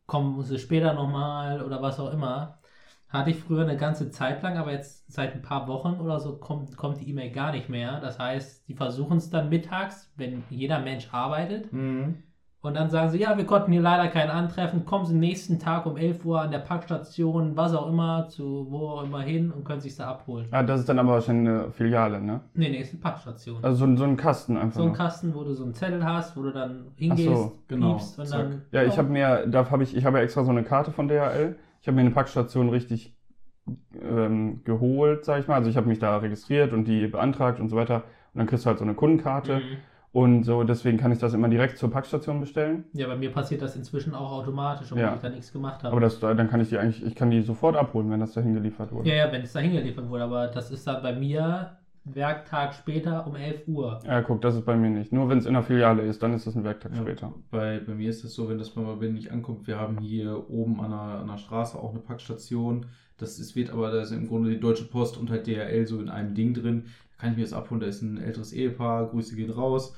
[0.05, 2.60] kommen sie später nochmal oder was auch immer.
[3.10, 6.38] Hatte ich früher eine ganze Zeit lang, aber jetzt seit ein paar Wochen oder so
[6.38, 8.01] kommt, kommt die E-Mail gar nicht mehr.
[8.01, 11.72] Das heißt, die versuchen es dann mittags, wenn jeder Mensch arbeitet.
[11.72, 12.24] Mhm.
[12.60, 15.86] Und dann sagen sie, ja, wir konnten hier leider keinen antreffen, kommen Sie nächsten Tag
[15.86, 19.64] um 11 Uhr an der Packstation, was auch immer, zu wo auch immer hin und
[19.64, 20.47] können sich da abholen.
[20.51, 22.41] Ah, das ist dann aber wahrscheinlich eine Filiale, ne?
[22.55, 23.64] Nee, nee, ist eine Packstation.
[23.64, 24.80] Also so, so ein Kasten einfach.
[24.80, 24.97] So ein noch.
[24.97, 28.01] Kasten, wo du so einen Zettel hast, wo du dann hingehst, Ach so, genau.
[28.18, 28.62] und dann.
[28.72, 31.08] Ja, ich habe mir, da habe ich, ich habe ja extra so eine Karte von
[31.08, 31.55] DHL.
[31.88, 33.15] Ich habe mir eine Packstation richtig
[34.01, 35.55] ähm, geholt, sag ich mal.
[35.55, 38.03] Also ich habe mich da registriert und die beantragt und so weiter.
[38.33, 39.59] Und dann kriegst du halt so eine Kundenkarte.
[39.59, 39.77] Mhm.
[40.11, 42.83] Und so, deswegen kann ich das immer direkt zur Packstation bestellen.
[42.91, 45.15] Ja, bei mir passiert das inzwischen auch automatisch, obwohl ja.
[45.15, 45.93] ich da nichts gemacht habe.
[45.93, 48.53] Aber das, dann kann ich die eigentlich, ich kann die sofort abholen, wenn das dahin
[48.53, 49.07] geliefert wurde.
[49.07, 51.77] Ja, ja, wenn es dahin geliefert wurde, aber das ist dann bei mir
[52.14, 53.99] Werktag später um 11 Uhr.
[54.05, 55.12] Ja, guck, das ist bei mir nicht.
[55.12, 57.34] Nur wenn es in der Filiale ist, dann ist das ein Werktag ja, später.
[57.51, 60.49] Bei, bei mir ist es so, wenn das mal wenn ich anguckt, wir haben hier
[60.49, 62.86] oben an der, an der Straße auch eine Packstation.
[63.18, 65.99] Das ist, wird aber, da ist im Grunde die Deutsche Post und halt DHL so
[65.99, 66.86] in einem Ding drin.
[67.12, 69.95] Da kann ich mir das abholen, da ist ein älteres Ehepaar, Grüße gehen raus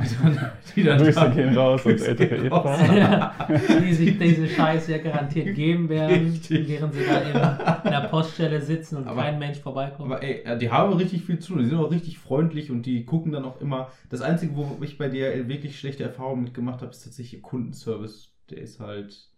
[0.00, 2.96] die dann, die dann Grüße da, gehen raus und ältere Ehepaar.
[2.96, 3.34] Ja,
[3.82, 6.68] die sich diese Scheiße ja garantiert geben werden, Richtig.
[6.68, 10.12] während sie da in, in der Poststelle sitzen und aber, kein Mensch vorbeikommt.
[10.12, 13.04] Aber ey, die haben richtig viel zu tun, die sind auch richtig freundlich und die
[13.04, 13.90] gucken dann auch immer.
[14.08, 18.32] Das Einzige, wo ich bei DHL wirklich schlechte Erfahrungen mitgemacht habe, ist tatsächlich ihr Kundenservice.
[18.50, 19.29] Der ist halt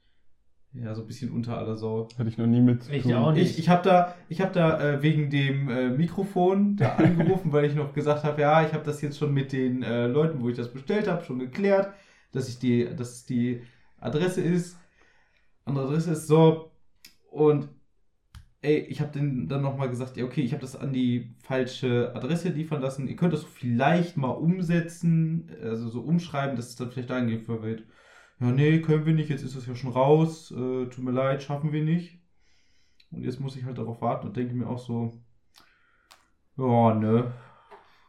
[0.74, 2.08] ja, so ein bisschen unter aller Sau.
[2.16, 2.88] Hatte ich noch nie mit.
[2.90, 3.50] Ich auch nicht.
[3.50, 7.66] Ich, ich habe da, ich hab da äh, wegen dem äh, Mikrofon da angerufen, weil
[7.66, 10.48] ich noch gesagt habe, ja, ich habe das jetzt schon mit den äh, Leuten, wo
[10.48, 11.92] ich das bestellt habe, schon geklärt,
[12.32, 13.62] dass ich die, dass die
[14.00, 14.78] Adresse ist.
[15.66, 16.70] Andere Adresse ist so.
[17.30, 17.68] Und
[18.62, 22.48] ey, ich habe dann nochmal gesagt, ja, okay, ich habe das an die falsche Adresse
[22.48, 23.08] liefern lassen.
[23.08, 27.62] Ihr könnt das vielleicht mal umsetzen, also so umschreiben, dass es dann vielleicht dahin geliefert
[27.62, 27.82] wird
[28.42, 31.42] ja, nee, können wir nicht, jetzt ist das ja schon raus, äh, tut mir leid,
[31.42, 32.18] schaffen wir nicht.
[33.10, 35.12] Und jetzt muss ich halt darauf warten und denke mir auch so,
[36.56, 37.32] ja, ne,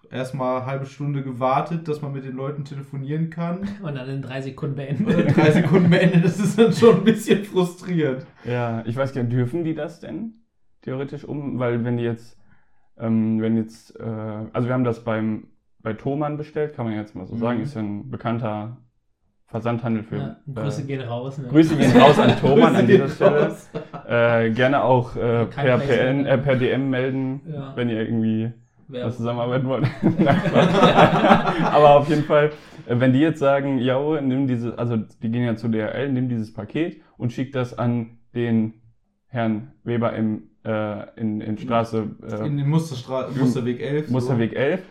[0.09, 3.67] erstmal eine halbe Stunde gewartet, dass man mit den Leuten telefonieren kann.
[3.81, 5.07] Und dann in drei Sekunden beendet.
[5.07, 8.25] Und in drei Sekunden beendet, das ist dann schon ein bisschen frustrierend.
[8.45, 10.43] Ja, ich weiß gar nicht, dürfen die das denn
[10.81, 11.59] theoretisch um?
[11.59, 12.39] Weil wenn die jetzt,
[12.97, 14.03] ähm, wenn jetzt, äh,
[14.53, 15.47] also wir haben das beim,
[15.79, 17.39] bei Thomann bestellt, kann man jetzt mal so mhm.
[17.39, 18.77] sagen, ist ja ein bekannter
[19.53, 20.17] Versandhandel für.
[20.17, 21.37] Ja, Grüße äh, gehen raus.
[21.37, 21.47] Ne?
[21.47, 23.55] Grüße gehen raus an Thomann an dieser Stelle.
[24.07, 27.71] Äh, gerne auch äh, per, PN, äh, per DM melden, Ja.
[27.75, 28.51] wenn ihr irgendwie
[28.87, 29.85] Wer- was zusammenarbeiten wollt.
[31.71, 32.47] Aber auf jeden Fall,
[32.87, 36.29] äh, wenn die jetzt sagen, ja, nimm diese, also die gehen ja zu DHL, nimm
[36.29, 38.73] dieses Paket und schick das an den
[39.27, 44.07] Herrn Weber im, äh, in, in Straße äh, In den Musterstra Musterweg 11.
[44.07, 44.13] so.
[44.13, 44.81] Musterweg 11.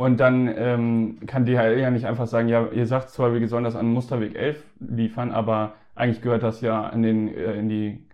[0.00, 3.64] Und dann ähm, kann DHL ja nicht einfach sagen, ja, ihr sagt zwar, wir sollen
[3.64, 8.06] das an Musterweg 11 liefern, aber eigentlich gehört das ja an den, äh, in die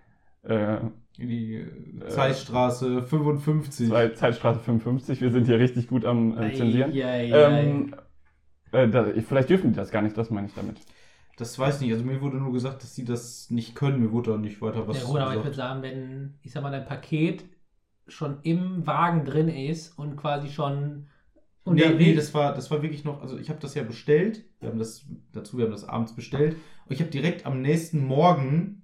[0.42, 0.78] äh,
[1.16, 3.88] In die äh, Zeitstraße 55.
[3.88, 5.20] Zwei- Zeitstraße 55.
[5.20, 6.90] Wir sind hier richtig gut am äh, Zensieren.
[6.90, 7.62] Ei, ei, ei.
[7.62, 7.94] Ähm,
[8.72, 10.78] äh, da, vielleicht dürfen die das gar nicht, das meine ich damit.
[11.36, 11.92] Das weiß ich nicht.
[11.92, 14.00] Also mir wurde nur gesagt, dass sie das nicht können.
[14.00, 15.68] Mir wurde auch nicht weiter was ja gut, aber ich würde gesagt.
[15.68, 17.44] sagen, wenn, ich sag mal, dein Paket
[18.08, 21.06] schon im Wagen drin ist und quasi schon
[21.66, 24.44] Nee, nee, das war, das war wirklich noch, also ich habe das ja bestellt.
[24.60, 26.56] Wir haben das dazu, wir haben das abends bestellt.
[26.86, 28.82] Und ich habe direkt am nächsten Morgen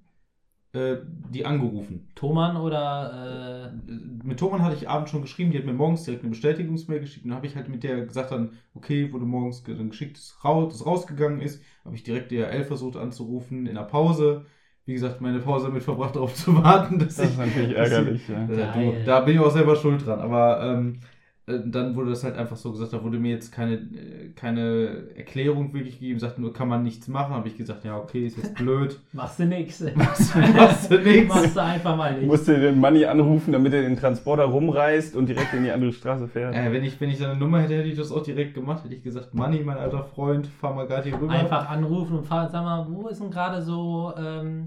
[0.72, 0.96] äh,
[1.30, 2.08] die angerufen.
[2.14, 3.92] Thomann oder äh,
[4.26, 7.24] Mit Thomann hatte ich abends schon geschrieben, die hat mir morgens direkt eine Bestätigungsmail geschickt.
[7.24, 10.16] Und dann habe ich halt mit der gesagt dann, okay, wurde morgens ge- dann geschickt,
[10.16, 11.62] dass raus, das rausgegangen ist.
[11.84, 14.46] Habe ich direkt DRL versucht anzurufen in der Pause.
[14.86, 18.28] Wie gesagt, meine Pause damit verbracht, darauf zu warten, dass Das ich ist natürlich ärgerlich.
[18.28, 18.46] Ja.
[18.46, 20.20] Äh, du, da bin ich auch selber schuld dran.
[20.20, 21.02] Aber ähm, äh,
[21.46, 25.72] dann wurde das halt einfach so gesagt, da wurde mir jetzt keine, äh, keine Erklärung
[25.74, 27.34] wirklich gegeben, sagt nur, kann man nichts machen.
[27.34, 29.00] Habe ich gesagt, ja, okay, ist jetzt blöd.
[29.12, 29.80] machst du nix?
[29.96, 31.34] Machst machst du nichts.
[31.34, 32.28] machst du einfach mal nicht.
[32.28, 36.28] Musste den Money anrufen, damit er den Transporter rumreißt und direkt in die andere Straße
[36.28, 36.54] fährt.
[36.54, 38.84] Äh, wenn, ich, wenn ich seine Nummer hätte, hätte ich das auch direkt gemacht.
[38.84, 41.32] Hätte ich gesagt, Manni, mein alter Freund, fahr mal gerade hier rüber.
[41.32, 44.66] Einfach anrufen und fragen, sag mal, wo ist denn gerade so ähm,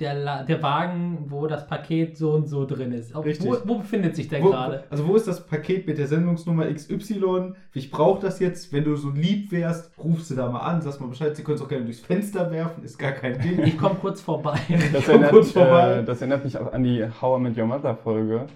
[0.00, 3.14] der, La der Wagen, wo das Paket so und so drin ist?
[3.16, 3.46] Richtig.
[3.46, 4.84] wo, wo befindet sich der Wo, gerade?
[4.90, 7.52] also wo ist das Paket mit der Sendungsnummer XY?
[7.74, 8.72] Ich brauche das jetzt.
[8.72, 11.36] Wenn du so lieb wärst, rufst du da mal an, sagst mal Bescheid.
[11.36, 13.62] Sie können es auch gerne durchs Fenster werfen, ist gar kein Ding.
[13.62, 14.58] Ich komme kurz vorbei.
[14.92, 15.98] Das komm erinnert, kurz vorbei.
[15.98, 18.46] äh, das erinnert mich auch an die How I Met Your Mother Folge,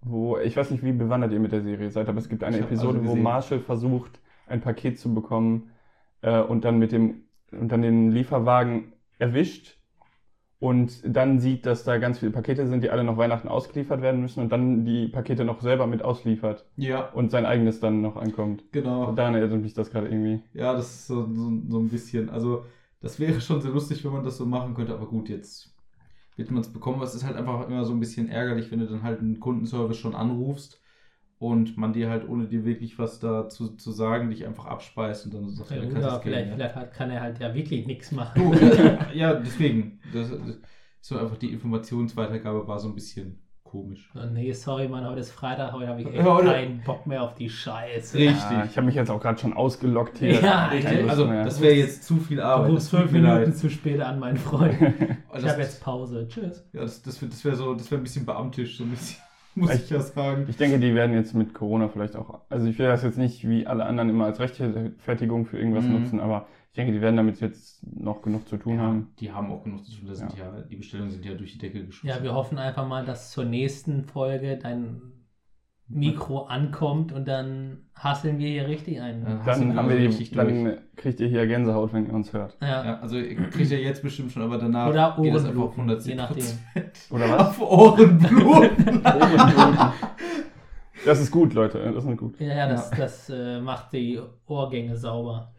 [0.00, 2.58] wo, ich weiß nicht, wie bewandert ihr mit der Serie seid, aber es gibt eine
[2.58, 3.16] Episode, wo.
[3.16, 5.70] Marshall versucht, ein Paket zu bekommen
[6.22, 9.77] äh, und dann mit dem, und dann den Lieferwagen erwischt
[10.60, 14.20] und dann sieht, dass da ganz viele Pakete sind, die alle noch Weihnachten ausgeliefert werden
[14.20, 18.16] müssen und dann die Pakete noch selber mit ausliefert ja, und sein eigenes dann noch
[18.16, 18.64] ankommt.
[18.72, 19.06] genau.
[19.08, 20.40] Und daran erinnert mich das gerade irgendwie.
[20.54, 22.28] Ja, das ist so, so, so ein bisschen.
[22.30, 22.64] Also,
[23.00, 25.74] das wäre schon sehr lustig, wenn man das so machen könnte, aber gut, jetzt
[26.36, 26.96] wird man es bekommen.
[26.96, 29.38] Aber es ist halt einfach immer so ein bisschen ärgerlich, wenn du dann halt einen
[29.38, 30.80] Kundenservice schon anrufst
[31.38, 35.34] und man dir halt, ohne dir wirklich was dazu zu sagen, dich einfach abspeist und
[35.34, 38.42] dann so sagt, Ja, ja, vielleicht, Geld, vielleicht kann er halt ja wirklich nichts machen.
[38.42, 38.52] Du,
[39.14, 39.97] ja, deswegen.
[40.12, 40.58] Das, das,
[41.00, 44.10] so einfach die Informationsweitergabe war so ein bisschen komisch.
[44.14, 47.22] So, nee, sorry, Mann, heute ist Freitag, heute habe ich echt Ja, keinen Bock mehr
[47.22, 48.16] auf die Scheiße.
[48.16, 48.50] Richtig.
[48.50, 50.40] Ja, ich habe mich jetzt auch gerade schon ausgelockt hier.
[50.40, 50.70] Ja,
[51.06, 51.44] Also, mehr.
[51.44, 52.70] das wäre jetzt zu viel Du Arbeit.
[52.70, 53.56] rufst das tut fünf Minuten leid.
[53.56, 54.74] zu spät an, mein Freund.
[55.38, 56.26] Ich habe jetzt Pause.
[56.28, 56.66] Tschüss.
[56.72, 59.20] Ja, das, das, wär- das wäre so, das wäre ein bisschen beamtisch, so ein bisschen,
[59.54, 60.46] muss ich ja sagen.
[60.48, 63.46] Ich denke, die werden jetzt mit Corona vielleicht auch, also ich will das jetzt nicht
[63.48, 65.92] wie alle anderen immer als Rechtfertigung für irgendwas Mhm.
[66.00, 69.08] nutzen, aber ich denke, die werden damit jetzt noch genug zu tun Ja, haben.
[69.18, 70.08] die haben auch genug zu tun.
[70.08, 70.60] Das sind ja.
[70.62, 72.06] die Bestellungen sind ja durch die Decke geschossen.
[72.08, 75.00] Ja, wir hoffen einfach mal, dass zur nächsten Folge dein
[75.90, 79.24] Mikro ankommt und dann hasseln wir hier richtig ein.
[79.24, 82.32] Dann, ihn haben also wir richtig die, dann kriegt ihr hier Gänsehaut, wenn ihr uns
[82.34, 82.58] hört.
[82.60, 82.84] Ja.
[82.84, 85.78] Ja, also kriegt ihr jetzt bestimmt schon, aber danach Oder geht es einfach Ohrenbluten, auf
[85.78, 86.44] 110 je nachdem.
[87.10, 87.48] Oder was?
[87.48, 89.02] Auf Ohrenbluten.
[91.06, 91.90] das ist gut, Leute.
[91.92, 92.38] Das ist gut.
[92.38, 92.96] Ja, ja, das, Ja.
[92.98, 95.54] das äh, macht die Ohrgänge sauber.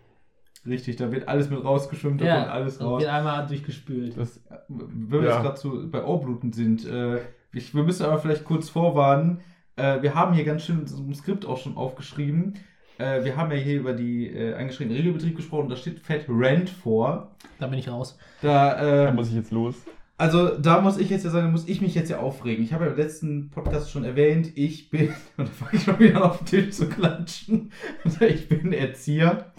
[0.65, 3.01] Richtig, da wird alles mit rausgeschwimmt, da Ja, kommt alles das raus.
[3.01, 4.17] wird einmal durchgespült.
[4.17, 5.33] Das, Wenn wir Ja.
[5.35, 7.19] jetzt gerade so bei Ohrbluten sind, äh,
[7.53, 9.39] ich, wir müssen aber vielleicht kurz vorwarnen.
[9.77, 12.55] Äh, wir haben hier ganz schön in unserem Skript auch schon aufgeschrieben.
[12.97, 15.69] Äh, wir haben ja hier über die äh, eingeschränkten Regelbetrieb gesprochen.
[15.69, 17.35] Da steht Fett Rent vor.
[17.57, 18.17] Da bin ich raus.
[18.41, 19.75] Da, da äh, muss ich jetzt los.
[20.17, 22.63] also da muss ich jetzt ja sagen, da muss ich mich jetzt ja aufregen.
[22.63, 25.07] Ich habe ja im letzten Podcast schon erwähnt, ich bin,
[25.37, 27.71] und da fange ich schon wieder auf den Tisch zu klatschen,
[28.19, 29.53] ich bin Erzieher.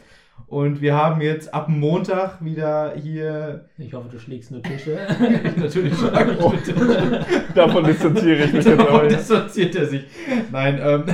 [0.51, 4.99] Und wir haben jetzt ab Montag wieder hier Ich hoffe, du schlägst nur Tische.
[5.57, 7.45] natürlich schlage ich mit Tisch.
[7.55, 10.07] Davon distanziere ich mich jetzt Davon distanziert er sich.
[10.51, 11.05] Nein, ähm,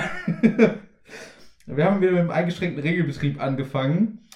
[1.67, 4.27] wir haben wieder mit dem eingeschränkten Regelbetrieb angefangen.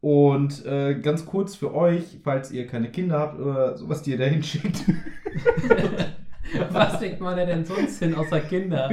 [0.00, 4.18] Und äh, ganz kurz für euch, falls ihr keine Kinder habt oder sowas, die ihr
[4.18, 4.82] da hinschickt.
[6.70, 8.90] Was denkt man denn sonst hin außer Kinder?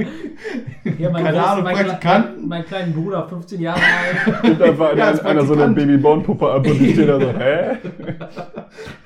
[0.98, 2.40] Ja, mein Keine Ahnung, mein, Praktikanten?
[2.40, 4.44] Mein, mein kleinen Bruder, 15 Jahre alt.
[4.44, 5.74] Und da war Ja, als einer so eine.
[5.74, 7.76] Babyborn-Puppe ab und ich stehe da so, hä?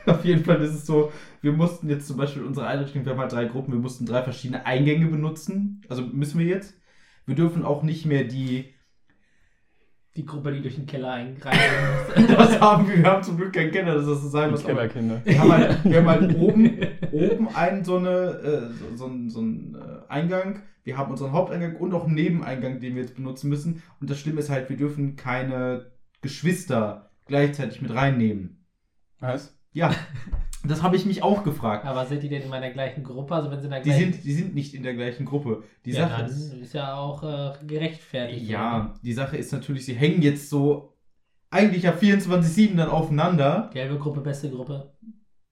[0.07, 3.21] Auf jeden Fall ist es so, wir mussten jetzt zum Beispiel unsere Einrichtung, wir haben
[3.21, 5.83] halt drei Gruppen, wir mussten drei verschiedene Eingänge benutzen.
[5.89, 6.75] Also müssen wir jetzt.
[7.27, 8.75] Wir dürfen auch nicht mehr die
[10.17, 12.37] Die Gruppe, die durch den Keller eingreifen muss.
[12.37, 12.99] das haben wir.
[12.99, 14.65] Wir haben zum Glück keinen Keller, dass das so sein muss.
[14.65, 15.21] Kellerkinder.
[15.25, 16.79] Wir haben halt, wir haben halt oben,
[17.13, 20.63] oben einen so, eine, äh, so, so, so, so einen äh, Eingang.
[20.83, 23.83] Wir haben unseren Haupteingang und auch einen Nebeneingang, den wir jetzt benutzen müssen.
[24.01, 25.93] Und das Schlimme ist halt, wir dürfen keine
[26.23, 28.67] Geschwister gleichzeitig mit reinnehmen.
[29.21, 29.57] Was?
[29.73, 29.95] Ja.
[30.65, 31.87] Das habe ich mich auch gefragt.
[31.87, 33.35] Aber sind die denn in meiner gleichen Gruppe?
[33.35, 34.13] Also wenn sie in der die gleichen...
[34.13, 35.63] sind, die sind nicht in der gleichen Gruppe.
[35.85, 38.47] Die ja, Sache dann ist, ist ja auch äh, gerechtfertigt.
[38.49, 38.95] ja, oder?
[39.03, 40.93] die Sache ist natürlich, sie hängen jetzt so
[41.51, 43.71] eigentlich ja 24-7 dann aufeinander.
[43.73, 44.93] Gelbe Gruppe, beste Gruppe.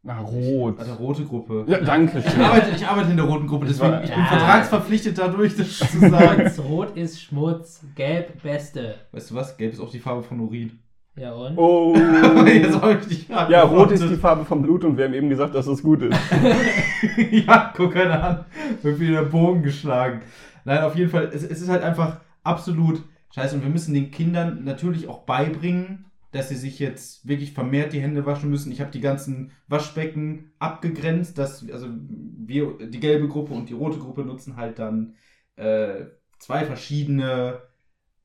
[0.02, 0.78] Na, rot.
[0.78, 1.64] Also rote Gruppe.
[1.66, 2.40] Ja, danke Ich schön.
[2.40, 4.26] arbeite, ich arbeite in der roten Gruppe, deswegen ich bin Ja.
[4.26, 6.42] vertragsverpflichtet dadurch, das zu sagen.
[6.42, 8.94] Schmutz, rot ist Schmutz, gelb beste.
[9.12, 9.56] weißt du was?
[9.56, 10.78] Gelb ist auch die Farbe von Urin.
[11.18, 11.58] Ja und?
[11.58, 11.94] Oh.
[12.46, 14.16] Jetzt hab ich dich Ja, rot ist die.
[14.16, 16.18] Farbe vom Blut und wir haben eben gesagt, dass es gut ist.
[17.30, 18.44] ja, guck einer an.
[18.82, 20.22] Wird wieder der Bogen geschlagen.
[20.64, 23.02] Nein, auf jeden Fall, es, es ist halt einfach absolut
[23.34, 23.56] scheiße.
[23.56, 28.00] Und wir müssen den Kindern natürlich auch beibringen, dass sie sich jetzt wirklich vermehrt die
[28.00, 28.70] Hände waschen müssen.
[28.70, 33.98] Ich habe die ganzen Waschbecken abgegrenzt, dass, also wir, die gelbe Gruppe und die rote
[33.98, 35.14] Gruppe nutzen halt dann
[35.56, 36.04] äh,
[36.38, 37.60] zwei verschiedene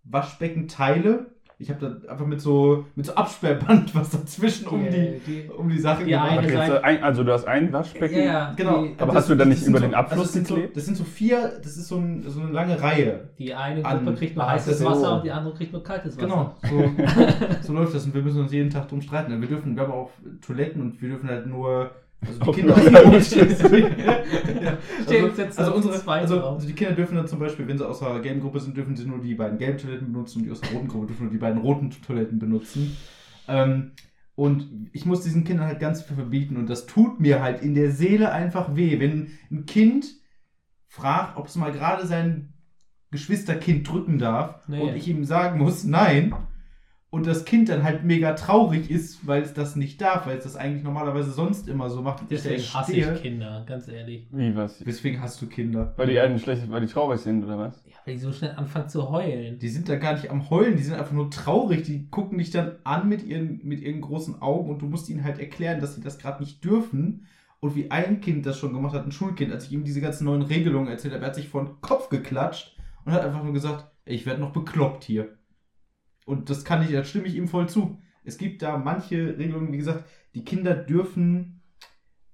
[0.04, 1.33] Waschbeckenteile.
[1.60, 5.70] Ich habe da einfach mit so, mit so Absperrband was dazwischen um die, die, um
[5.70, 6.50] die Sache Die gemacht.
[6.50, 8.18] Seite- ein, also du hast ein Waschbecken.
[8.18, 8.84] ja, ja, Genau.
[8.84, 10.78] Die, Aber hast du dann nicht über so, den Abfluss also das sind so, geklebt?
[10.78, 13.30] Das sind so vier, das ist so, ein, so eine lange Reihe.
[13.38, 14.86] die eine An- Gruppe kriegt nur heißes so.
[14.86, 16.26] Wasser und die andere kriegt nur kaltes Wasser.
[16.28, 16.92] Genau, so,
[17.68, 19.40] so läuft das und wir müssen uns jeden Tag drum streiten.
[19.40, 20.10] Wir dürfen, wir haben auch
[20.46, 21.92] Toiletten und wir dürfen halt nur.
[22.28, 22.76] Also die Kinder
[26.22, 28.78] also, also die Kinder dürfen dann zum Beispiel, wenn sie aus der gelben Gruppe sind,
[28.78, 31.24] dürfen sie nur die beiden gelben Toiletten benutzen und die aus der roten Gruppe dürfen
[31.24, 32.96] nur die beiden roten Toiletten benutzen.
[33.48, 33.92] Ähm,
[34.36, 37.76] und ich muss diesen Kindern halt ganz viel verbieten und das tut mir halt in
[37.76, 40.06] der Seele einfach weh, wenn ein Kind
[40.88, 42.54] fragt, ob es mal gerade sein
[43.12, 44.82] Geschwisterkind drücken darf Nee.
[44.82, 46.34] und ich ihm sagen muss, nein.
[47.14, 50.46] Und das Kind dann halt mega traurig ist, weil es das nicht darf, weil es
[50.46, 52.24] das eigentlich normalerweise sonst immer so macht.
[52.24, 54.26] ich Deswegen echt hasse ich Kinder, ganz ehrlich.
[54.32, 54.80] Wie was?
[54.80, 55.94] Deswegen hast du Kinder.
[55.96, 57.84] Weil die einen schlecht, weil die traurig sind, oder was?
[57.86, 59.60] Ja, weil die so schnell anfangen zu heulen.
[59.60, 61.84] Die sind da gar nicht am Heulen, die sind einfach nur traurig.
[61.84, 65.24] Die gucken dich dann an mit ihren, mit ihren großen Augen und du musst ihnen
[65.24, 67.28] halt erklären, dass sie das gerade nicht dürfen.
[67.60, 70.26] Und wie ein Kind das schon gemacht hat, ein Schulkind, als ich ihm diese ganzen
[70.26, 73.54] neuen Regelungen erzählt habe, er hat sich vor den Kopf geklatscht und hat einfach nur
[73.54, 75.38] gesagt, ich werde noch bekloppt hier.
[76.26, 78.00] Und das kann ich, da stimme ich ihm voll zu.
[78.24, 81.62] Es gibt da manche Regelungen, wie gesagt, die Kinder dürfen,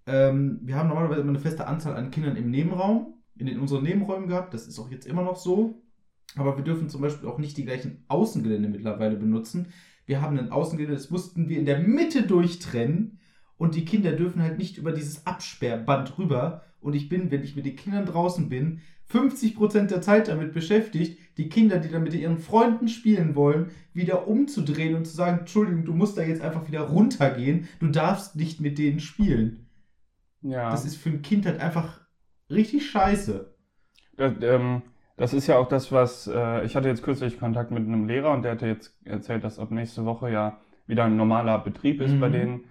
[0.06, 3.84] ähm, wir haben normalerweise immer eine feste Anzahl an Kindern im Nebenraum, in den unseren
[3.84, 5.84] Nebenräumen gehabt, das ist auch jetzt immer noch so.
[6.36, 9.68] Aber wir dürfen zum Beispiel auch nicht die gleichen Außengelände mittlerweile benutzen.
[10.06, 13.20] Wir haben ein Außengelände, das mussten wir in der Mitte durchtrennen
[13.58, 16.64] und die Kinder dürfen halt nicht über dieses Absperrband rüber.
[16.82, 21.20] Und ich bin, wenn ich mit den Kindern draußen bin, 50% der Zeit damit beschäftigt,
[21.38, 25.86] die Kinder, die dann mit ihren Freunden spielen wollen, wieder umzudrehen und zu sagen, Entschuldigung,
[25.86, 29.68] du musst da jetzt einfach wieder runtergehen, du darfst nicht mit denen spielen.
[30.42, 30.70] Ja.
[30.72, 32.02] Das ist für ein Kind halt einfach
[32.50, 33.54] richtig scheiße.
[34.18, 34.82] Das, ähm,
[35.18, 38.32] das ist ja auch das, was äh, ich hatte jetzt kürzlich Kontakt mit einem Lehrer
[38.32, 42.14] und der hatte jetzt erzählt, dass ab nächste Woche ja wieder ein normaler Betrieb ist
[42.14, 42.20] Mhm.
[42.20, 42.64] bei denen.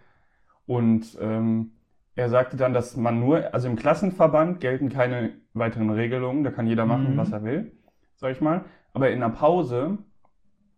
[0.66, 1.72] Und ähm,
[2.14, 6.66] er sagte dann, dass man nur, also im Klassenverband gelten keine weiteren Regelungen, da kann
[6.66, 7.16] jeder machen, Mhm.
[7.16, 7.72] was er will,
[8.16, 8.64] sag ich mal.
[8.92, 9.98] Aber in der Pause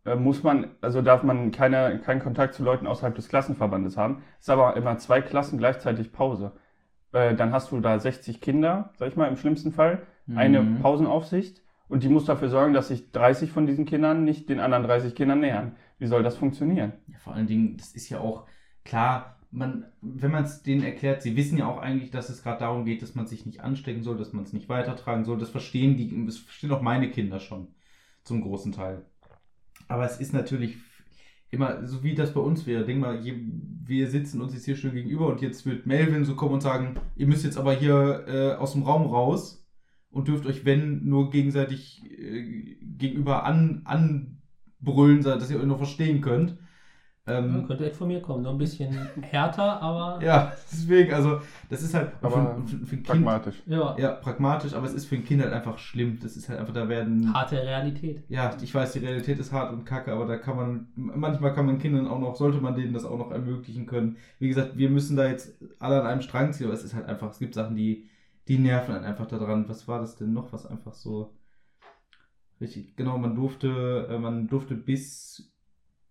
[0.05, 4.23] äh, muss man, also darf man keine, keinen Kontakt zu Leuten außerhalb des Klassenverbandes haben.
[4.39, 6.53] Es ist aber immer zwei Klassen gleichzeitig Pause.
[7.13, 10.79] Äh, dann hast du da 60 Kinder, sag ich mal, im schlimmsten Fall eine Mhm.
[10.81, 14.85] Pausenaufsicht und die muss dafür sorgen, dass sich 30 von diesen Kindern nicht den anderen
[14.85, 15.77] 30 Kindern nähern.
[15.99, 16.93] Wie soll das funktionieren?
[17.09, 18.47] Ja, vor allen Dingen, das ist ja auch
[18.85, 22.61] klar, man, wenn man es denen erklärt, sie wissen ja auch eigentlich, dass es gerade
[22.61, 25.39] darum geht, dass man sich nicht anstecken soll, dass man es nicht weitertragen soll.
[25.39, 27.69] Das verstehen die, das verstehen auch meine Kinder schon
[28.23, 29.05] zum großen Teil.
[29.89, 30.77] Aber es ist natürlich
[31.51, 32.85] immer, so wie das bei uns wäre.
[32.85, 36.55] Denk mal, wir sitzen uns jetzt hier schön gegenüber und jetzt wird Melvin so kommen
[36.55, 39.67] und sagen, ihr müsst jetzt aber hier äh, aus dem Raum raus
[40.11, 46.21] und dürft euch, wenn, nur gegenseitig äh, gegenüber an, anbrüllen, dass ihr euch noch verstehen
[46.21, 46.57] könnt.
[47.27, 48.43] Ähm, Ja, könnte echt von mir kommen.
[48.43, 48.93] Nur ein bisschen
[49.23, 53.07] härter, aber ja, deswegen, also, das ist halt Aber für, für, für ein Kind.
[53.07, 53.63] Pragmatisch.
[53.67, 56.19] ja, Ja, pragmatisch, aber es ist für ein Kind halt einfach schlimm.
[56.21, 57.33] Das ist halt einfach, da werden.
[57.33, 58.25] harte Realität.
[58.29, 61.67] Ja, ich weiß, die Realität ist hart und kacke, aber da kann man, manchmal kann
[61.67, 64.17] man Kindern auch noch, sollte man denen das auch noch ermöglichen können.
[64.39, 67.07] Wie gesagt, wir müssen da jetzt alle an einem Strang ziehen, aber es ist halt
[67.07, 68.09] einfach, es gibt Sachen, die,
[68.49, 69.69] die nerven einen einfach daran.
[69.69, 71.35] Was war das denn noch, was einfach so.
[72.61, 75.51] Richtig, genau, man durfte, äh, man durfte bis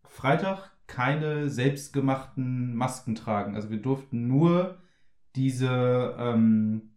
[0.03, 3.55] Freitag keine selbstgemachten Masken tragen.
[3.55, 4.79] Also wir durften nur
[5.35, 6.89] diese ähm,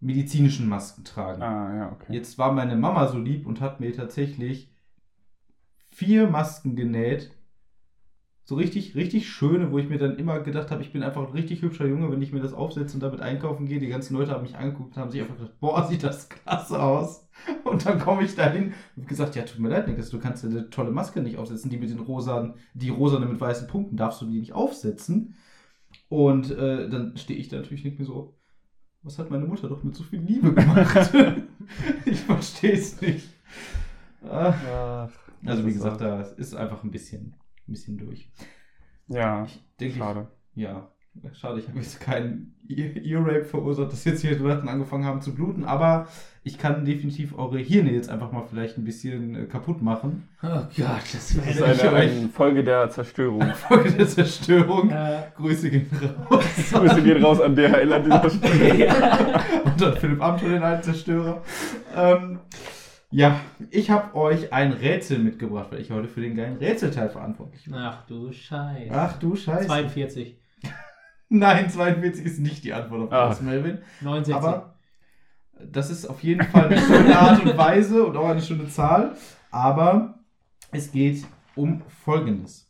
[0.00, 1.40] medizinischen Masken tragen.
[1.40, 2.12] Ah, ja, okay.
[2.12, 4.74] Jetzt war meine Mama so lieb und hat mir tatsächlich
[5.90, 7.30] vier Masken genäht.
[8.44, 11.32] So richtig, richtig schöne, wo ich mir dann immer gedacht habe, ich bin einfach ein
[11.32, 13.78] richtig hübscher Junge, wenn ich mir das aufsetze und damit einkaufen gehe.
[13.78, 16.82] Die ganzen Leute haben mich angeguckt und haben sich einfach gedacht, boah, sieht das klasse
[16.82, 17.28] aus.
[17.64, 20.48] Und dann komme ich dahin und gesagt, ja, tut mir leid, Niklas, du kannst dir
[20.48, 24.20] eine tolle Maske nicht aufsetzen, die mit den rosanen, die rosane mit weißen Punkten, darfst
[24.20, 25.36] du die nicht aufsetzen.
[26.08, 28.38] Und äh, dann stehe ich da natürlich nicht mehr so,
[29.02, 31.12] was hat meine Mutter doch mit so viel Liebe gemacht?
[32.06, 33.28] ich verstehe es nicht.
[34.60, 35.10] Ja,
[35.44, 37.34] Also wie gesagt, da ist einfach ein bisschen,
[37.72, 38.28] ein bisschen durch.
[39.08, 40.26] Ja, Ich denke, schade.
[40.54, 40.88] Ich, ja,
[41.32, 45.34] schade, ich habe jetzt keinen Ear- Ear-Rape verursacht, dass jetzt hier Leute angefangen haben zu
[45.34, 46.06] bluten, aber
[46.44, 50.28] ich kann definitiv eure Hirne jetzt einfach mal vielleicht ein bisschen äh, kaputt machen.
[50.42, 53.42] Oh Gott, das Das ist wäre eine, eine Folge der Zerstörung.
[53.54, 54.90] Folge der Zerstörung.
[54.90, 55.88] äh, Grüße gehen
[56.30, 56.44] raus.
[56.72, 58.88] Grüße gehen raus an DHL an dieser Stelle.
[59.64, 61.42] Und an Philipp Amthor, den alten Zerstörer.
[61.96, 62.38] Ähm,
[63.12, 63.38] ja,
[63.70, 67.74] ich habe euch ein Rätsel mitgebracht, weil ich heute für den geilen Rätselteil verantwortlich bin.
[67.74, 68.90] Ach du Scheiße.
[68.92, 69.66] Ach du Scheiße.
[69.66, 70.36] 42.
[71.28, 73.28] Nein, 42 ist nicht die Antwort auf Ah.
[73.28, 73.78] das, Melvin.
[74.00, 74.34] 69.
[74.34, 74.78] Aber
[75.64, 79.14] das ist auf jeden Fall eine schöne Art und Weise und auch eine schöne Zahl.
[79.50, 80.18] Aber
[80.72, 82.68] es geht um Folgendes.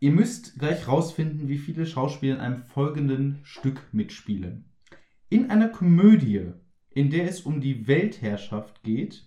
[0.00, 4.64] Ihr müsst gleich rausfinden, wie viele Schauspieler in einem folgenden Stück mitspielen.
[5.28, 6.52] In einer Komödie,
[6.98, 9.24] in der es um die Weltherrschaft geht,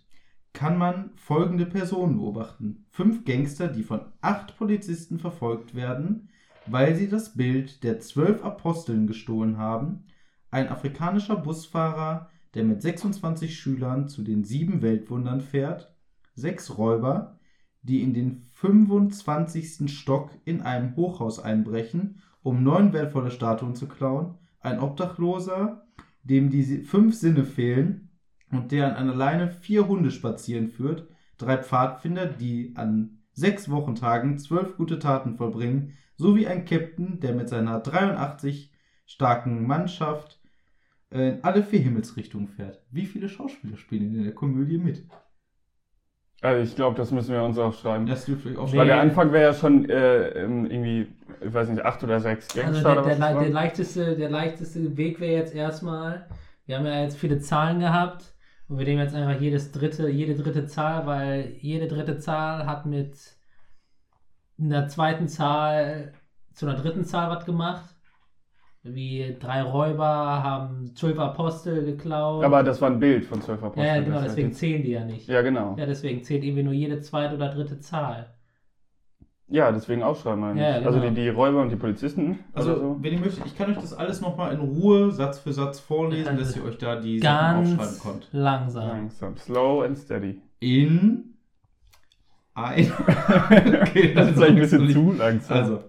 [0.51, 2.83] kann man folgende Personen beobachten.
[2.89, 6.27] Fünf Gangster, die von acht Polizisten verfolgt werden,
[6.67, 10.03] weil sie das Bild der zwölf Aposteln gestohlen haben,
[10.49, 15.95] ein afrikanischer Busfahrer, der mit 26 Schülern zu den sieben Weltwundern fährt,
[16.35, 17.39] sechs Räuber,
[17.83, 19.89] die in den 25.
[19.89, 25.85] Stock in einem Hochhaus einbrechen, um neun wertvolle Statuen zu klauen, ein Obdachloser,
[26.23, 28.09] dem die fünf Sinne fehlen
[28.51, 31.07] und der an einer Leine vier Hunde spazieren führt,
[31.37, 37.49] drei Pfadfinder, die an sechs Wochentagen zwölf gute Taten vollbringen, sowie ein Captain, der mit
[37.49, 38.71] seiner 83
[39.05, 40.39] starken Mannschaft
[41.11, 42.83] äh, in alle vier Himmelsrichtungen fährt.
[42.91, 45.07] Wie viele Schauspieler spielen in der Komödie mit?
[46.41, 48.07] Also ich glaube, das müssen wir uns aufschreiben.
[48.07, 48.77] Das dürft ihr euch auch Nee.
[48.79, 51.07] Weil der Anfang wäre ja schon äh, ähm, irgendwie,
[51.39, 53.47] ich weiß nicht, acht oder sechs Also Gangster der, oder der, der, war.
[53.49, 56.27] leichteste, der leichteste Weg wäre jetzt erstmal,
[56.65, 58.33] wir haben ja jetzt viele Zahlen gehabt
[58.67, 62.87] und wir nehmen jetzt einfach jedes dritte, jede dritte Zahl, weil jede dritte Zahl hat
[62.87, 63.17] mit
[64.59, 66.13] einer zweiten Zahl
[66.53, 67.95] zu einer dritten Zahl was gemacht.
[68.83, 72.43] Wie drei Räuber haben zwölf Apostel geklaut.
[72.43, 73.85] Aber das war ein Bild von zwölf Aposteln.
[73.85, 75.27] ja, genau, das deswegen jetzt- zählen die ja nicht.
[75.27, 75.75] Ja, genau.
[75.77, 78.33] Ja, deswegen zählt irgendwie nur jede zweite oder dritte Zahl.
[79.47, 80.63] Ja, deswegen aufschreiben eigentlich.
[80.65, 80.87] Ja, genau.
[80.87, 82.97] Also die, die Räuber und die Polizisten Also, oder so.
[83.01, 86.37] wenn ihr möchtet, ich kann euch das alles nochmal in Ruhe Satz für Satz vorlesen,
[86.37, 88.29] dass ihr euch da die Sachen aufschreiben könnt.
[88.31, 88.87] langsam.
[88.87, 89.37] Langsam.
[89.37, 90.41] Slow and steady.
[90.59, 91.35] In
[92.55, 92.91] ein.
[93.81, 95.57] okay, Das ist vielleicht ein bisschen zu langsam.
[95.57, 95.79] Also,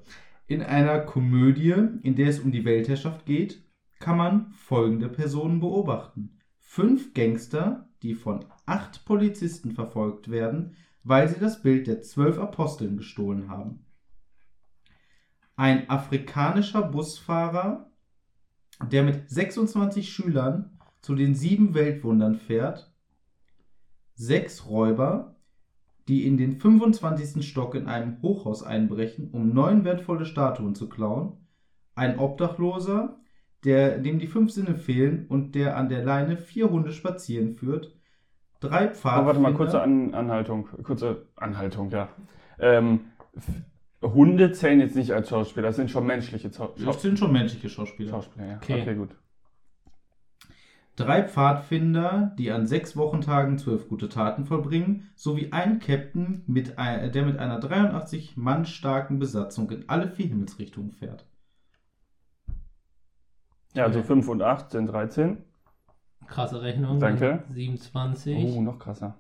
[0.47, 3.64] in einer Komödie, in der es um die Weltherrschaft geht,
[3.99, 6.38] kann man folgende Personen beobachten.
[6.59, 10.74] Fünf Gangster, die von acht Polizisten verfolgt werden,
[11.05, 13.84] weil sie das Bild der zwölf Aposteln gestohlen haben.
[15.57, 17.90] Ein afrikanischer Busfahrer,
[18.90, 22.93] der mit 26 Schülern zu den sieben Weltwundern fährt.
[24.14, 25.36] Sechs Räuber,
[26.09, 27.46] die in den 25.
[27.46, 31.34] Stock in einem Hochhaus einbrechen, um neun wertvolle Statuen zu klauen.
[31.94, 33.20] Ein Obdachloser,
[33.64, 37.94] der, dem die fünf Sinne fehlen und der an der Leine vier Hunde spazieren führt.
[38.61, 39.22] Drei Pfadfinder.
[39.22, 40.68] Oh, warte mal, kurze An Anhaltung.
[40.82, 42.09] Kurze Anhaltung, ja.
[42.59, 43.00] Ähm,
[44.03, 47.32] Hunde zählen jetzt nicht als Schauspieler, das sind schon menschliche Zau Schau Das sind schon
[47.32, 48.11] menschliche Schauspieler.
[48.11, 48.46] Schauspieler.
[48.46, 48.57] Ja.
[48.57, 48.82] Okay.
[48.82, 49.11] okay, gut.
[50.97, 57.11] Drei Pfadfinder, die an sechs Wochentagen zwölf gute Taten vollbringen, sowie ein Captain, mit ein,
[57.12, 61.24] der mit einer 83 Mann starken Besatzung in alle vier Himmelsrichtungen fährt.
[63.74, 64.09] Ja, also Okay.
[64.09, 65.38] 5 und 8 sind 13.
[66.26, 67.01] Krasse Rechnung.
[67.01, 67.43] Danke.
[67.51, 68.55] 27.
[68.57, 69.18] Oh, noch krasser.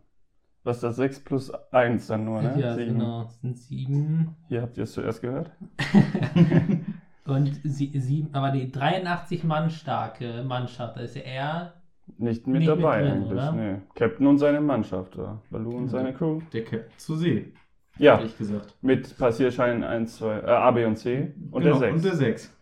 [0.64, 0.96] Was ist das?
[0.96, 2.54] 6 plus 1 dann nur, ne?
[2.60, 2.98] ja, Sieben.
[2.98, 3.24] genau.
[3.24, 4.36] Das sind sieben.
[4.48, 5.50] Hier habt ihr es zuerst gehört.
[7.24, 11.74] Und sie, sieben, aber die 83 Mann starke Mannschaft, da ist ja er.
[12.18, 13.52] Nicht mit Nicht mit dabei drin, eigentlich, oder?
[13.52, 13.76] nee.
[13.94, 15.40] Captain und seine Mannschaft, ja.
[15.50, 15.90] Baloo und Ja.
[15.90, 16.40] seine Crew.
[16.52, 17.52] Der Captain zu See,
[17.98, 18.74] Ja, ehrlich gesagt.
[18.82, 21.94] mit Passierschein 1, 2, äh, A, B und C und Genau, der 6.
[21.94, 22.56] Und der 6.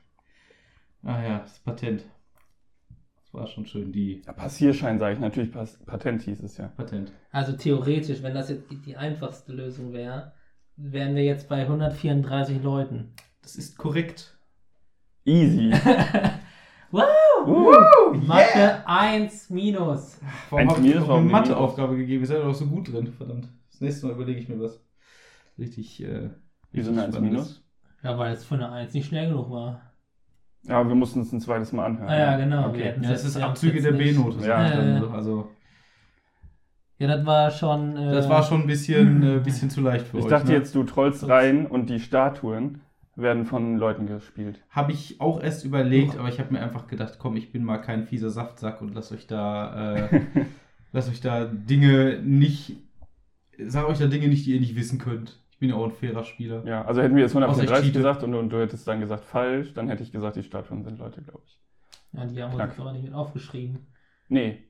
[1.04, 2.04] Ah ja, das Patent.
[3.16, 6.66] Das war schon schön, die Ja, Passierschein sage ich natürlich, Pas Patent hieß es ja.
[6.76, 7.12] Patent.
[7.32, 10.32] Also theoretisch, wenn das jetzt die, die einfachste Lösung wäre,
[10.76, 13.12] wären wir jetzt bei 134 Leuten.
[13.40, 14.36] Das ist korrekt.
[15.24, 15.72] Easy.
[16.90, 17.06] wow!
[17.46, 20.18] Uh, Mathe 1 minus.
[20.50, 22.22] Warum Eins habe ich minus, noch warum eine Matheaufgabe gegeben?
[22.22, 23.48] Ihr seid doch so gut drin, verdammt.
[23.70, 24.80] Das nächste Mal überlege ich mir was.
[25.58, 26.02] Richtig.
[26.02, 26.30] Äh,
[26.72, 27.44] Wieso eine 1 Spannendes.
[27.46, 27.64] minus?
[28.02, 29.82] Ja, weil es von der 1 nicht schnell genug war.
[30.64, 32.08] Ja, wir mussten es ein zweites Mal anhören.
[32.08, 32.68] Ah ja, genau.
[32.68, 32.94] Okay.
[33.00, 34.46] Ja, das ist Abzüge der B-Note.
[34.46, 34.66] Ja.
[34.68, 35.00] ich Äh.
[35.00, 35.08] so.
[35.10, 35.48] Also,
[36.98, 37.96] Ja, das war schon.
[37.96, 40.30] Äh, das war schon ein bisschen, äh, bisschen zu leicht für Ich euch.
[40.30, 40.54] dachte ne?
[40.54, 42.82] jetzt, du trollst rein und die Statuen
[43.22, 44.62] werden von Leuten gespielt.
[44.70, 47.78] Habe ich auch erst überlegt, aber ich habe mir einfach gedacht, komm, ich bin mal
[47.78, 50.20] kein fieser Saftsack und lass euch da, äh,
[50.92, 52.76] lass euch da Dinge nicht,
[53.66, 55.40] sag euch da Dinge nicht, die ihr nicht wissen könnt.
[55.50, 56.64] Ich bin ja auch ein fairer Spieler.
[56.66, 57.98] Ja, also hätten wir jetzt Außer ich 134 cheate.
[57.98, 60.98] gesagt und, und du hättest dann gesagt falsch, dann hätte ich gesagt, die Statuen sind
[60.98, 61.60] Leute, glaube ich.
[62.12, 62.70] Ja, die haben Knack.
[62.70, 63.86] uns aber nicht mit aufgeschrieben.
[64.28, 64.64] Nee.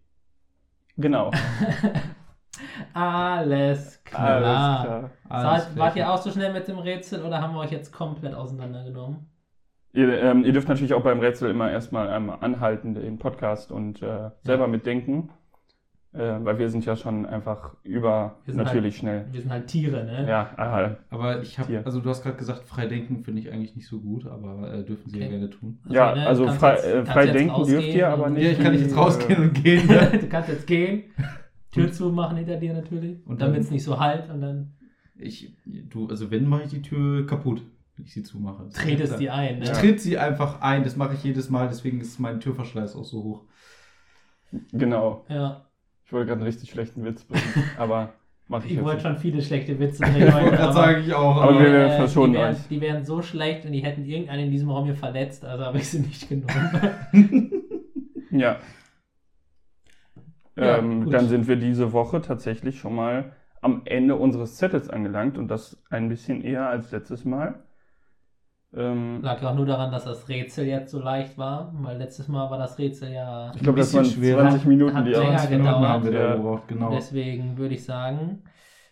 [0.97, 1.31] Genau.
[2.93, 4.21] Alles klar.
[4.21, 5.11] Alles klar.
[5.31, 7.93] Alles Seid, wart ihr auch so schnell mit dem Rätsel oder haben wir euch jetzt
[7.93, 9.27] komplett auseinandergenommen?
[9.93, 14.03] Ihr, ähm, ihr dürft natürlich auch beim Rätsel immer erstmal einmal anhalten, den Podcast und
[14.03, 15.31] äh, selber mitdenken.
[16.13, 19.27] Äh, weil wir sind ja schon einfach über natürlich schnell.
[19.31, 20.27] Wir sind halt Tiere, ne?
[20.29, 23.77] Ja, ah, Aber ich habe, also du hast gerade gesagt, frei denken finde ich eigentlich
[23.77, 25.37] nicht so gut, aber äh, dürfen sie ja Okay.
[25.37, 25.79] gerne tun.
[25.89, 28.43] ja, ne, also frei, jetzt- äh, frei denken dürft ihr, aber nicht.
[28.45, 29.87] Ja, ich kann nicht jetzt rausgehen und gehen.
[29.89, 30.19] Ne?
[30.21, 31.05] du kannst jetzt gehen,
[31.71, 34.73] Tür zumachen hinter dir natürlich, Und damit es nicht so halt und dann
[35.21, 37.63] Ich, du, also wenn, mache ich die Tür kaputt,
[37.97, 38.65] wenn ich sie zumache.
[38.65, 39.59] Das tretest die ein.
[39.59, 39.65] Ne?
[39.65, 43.05] Ich tritt sie einfach ein, das mache ich jedes Mal, deswegen ist mein Türverschleiß auch
[43.05, 43.43] so hoch.
[44.73, 45.25] Genau.
[45.29, 45.67] Ja,
[46.05, 47.45] Ich wollte gerade einen richtig schlechten Witz bringen,
[47.79, 48.15] aber
[48.49, 50.17] mache ich ich wollte schon viele schlechte Witze bringen.
[50.29, 51.37] Ich wollte heute, gerade aber- sagen, ich auch.
[51.37, 52.69] Aber Aber wir- äh, verschonen die wären, euch.
[52.69, 55.79] Die wären so schlecht und die hätten irgendeinen in diesem Raum hier verletzt, also habe
[55.79, 56.51] ich sie nicht genommen.
[58.33, 58.61] Ja.
[60.57, 65.37] Ja, ähm, dann sind wir diese Woche tatsächlich schon mal am Ende unseres Zettels angelangt
[65.39, 67.63] und das ein bisschen eher als letztes Mal.
[68.73, 72.51] Ähm, Lag auch nur daran, dass das Rätsel jetzt so leicht war, weil letztes Mal
[72.51, 73.51] war das Rätsel ja.
[73.55, 74.49] ich glaube, das bisschen waren schwerer.
[74.51, 75.29] 20 Minuten, Hat die länger auch.
[75.29, 75.89] 20 Minuten gedauert.
[75.89, 76.37] haben wir da Ja.
[76.37, 76.91] gebraucht, genau.
[76.91, 78.45] Deswegen würde ich sagen,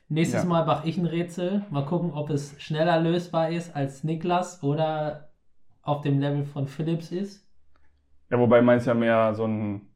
[0.08, 0.48] nächstes Ja.
[0.48, 1.62] Mal mache ich ein Rätsel.
[1.70, 5.28] Mal gucken, ob es schneller lösbar ist als Niklas oder
[5.82, 7.46] auf dem Level von Philips ist.
[8.30, 9.87] Ja, wobei meins ja mehr so ein.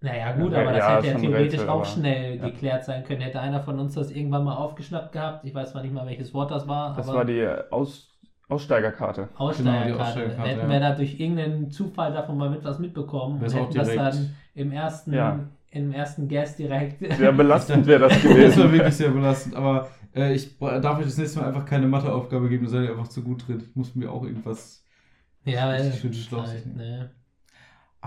[0.00, 2.44] Naja, gut, aber das ja, hätte ja theoretisch Rätsel, auch schnell ja.
[2.48, 3.22] geklärt sein können.
[3.22, 5.44] Hätte einer von uns das irgendwann mal aufgeschnappt gehabt.
[5.44, 8.08] Ich weiß zwar nicht mal, welches Wort das war, Das aber war die Aus,
[8.48, 9.30] Aussteigerkarte.
[9.36, 9.62] Aussteigerkarte.
[9.62, 10.68] Genau, Aussteigerkarte, hätten ja.
[10.68, 14.36] wir da durch irgendeinen Zufall davon mal mit was mitbekommen und auch hätten das dann
[14.54, 15.40] im ersten, Ja.
[15.70, 17.00] im ersten Guest direkt.
[17.16, 18.72] Sehr belastend wäre das Das war gewesen.
[18.72, 22.64] wirklich sehr belastend, aber äh, ich darf euch das nächste Mal einfach keine Matheaufgabe geben,
[22.66, 23.62] da seid ihr einfach zu gut drin.
[23.68, 24.84] Ich muss mir auch irgendwas.
[25.44, 27.10] ja, weil Richtig schön das halt, ne?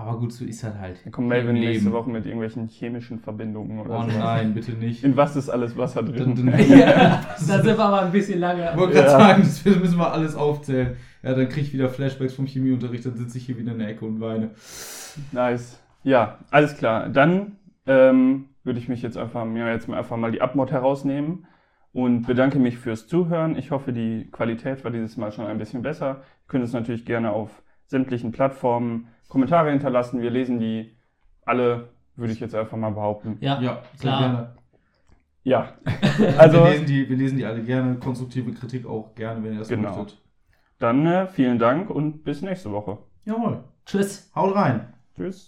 [0.02, 1.00] Aber gut, so ist halt halt.
[1.04, 1.92] Dann kommt Melvin nächste.
[1.92, 4.18] Woche mit irgendwelchen chemischen Verbindungen oder Oh so.
[4.18, 5.04] nein, bitte nicht.
[5.04, 6.36] In was ist alles Wasser drin?
[6.36, 8.70] Dann- dann- ja, da sind wir aber ein bisschen lange.
[8.72, 9.18] Ich wollte gerade Ja.
[9.20, 10.96] sagen, das müssen wir alles aufzählen.
[11.24, 13.90] Ja, dann kriege ich wieder Flashbacks vom Chemieunterricht, dann sitze ich hier wieder in der
[13.90, 14.52] Ecke und weine.
[15.32, 15.80] Nice.
[16.04, 17.10] Ja, alles klar.
[17.10, 21.46] Dann ähm, würde ich mich jetzt einfach, mir jetzt mal einfach mal die Abmod herausnehmen
[21.92, 23.58] und bedanke mich fürs Zuhören.
[23.58, 26.22] Ich hoffe, die Qualität war dieses Mal schon ein bisschen besser.
[26.22, 30.22] Ihr könnt es natürlich gerne auf sämtlichen Plattformen Kommentare hinterlassen.
[30.22, 30.98] Wir lesen die
[31.46, 33.38] alle, würde ich jetzt einfach mal behaupten.
[33.40, 34.20] Ja, Ja, sehr klar.
[34.20, 34.56] gerne.
[35.44, 35.74] Ja,
[36.16, 37.96] Also, also wir, lesen die, wir lesen die alle gerne.
[37.96, 39.96] Konstruktive Kritik auch gerne, wenn ihr das Genau.
[39.96, 40.22] möchtet.
[40.80, 42.98] dann äh, vielen Dank und bis nächste Woche.
[43.26, 43.64] Jawohl.
[43.86, 44.30] Tschüss.
[44.36, 44.94] Haut rein.
[45.16, 45.48] Tschüss.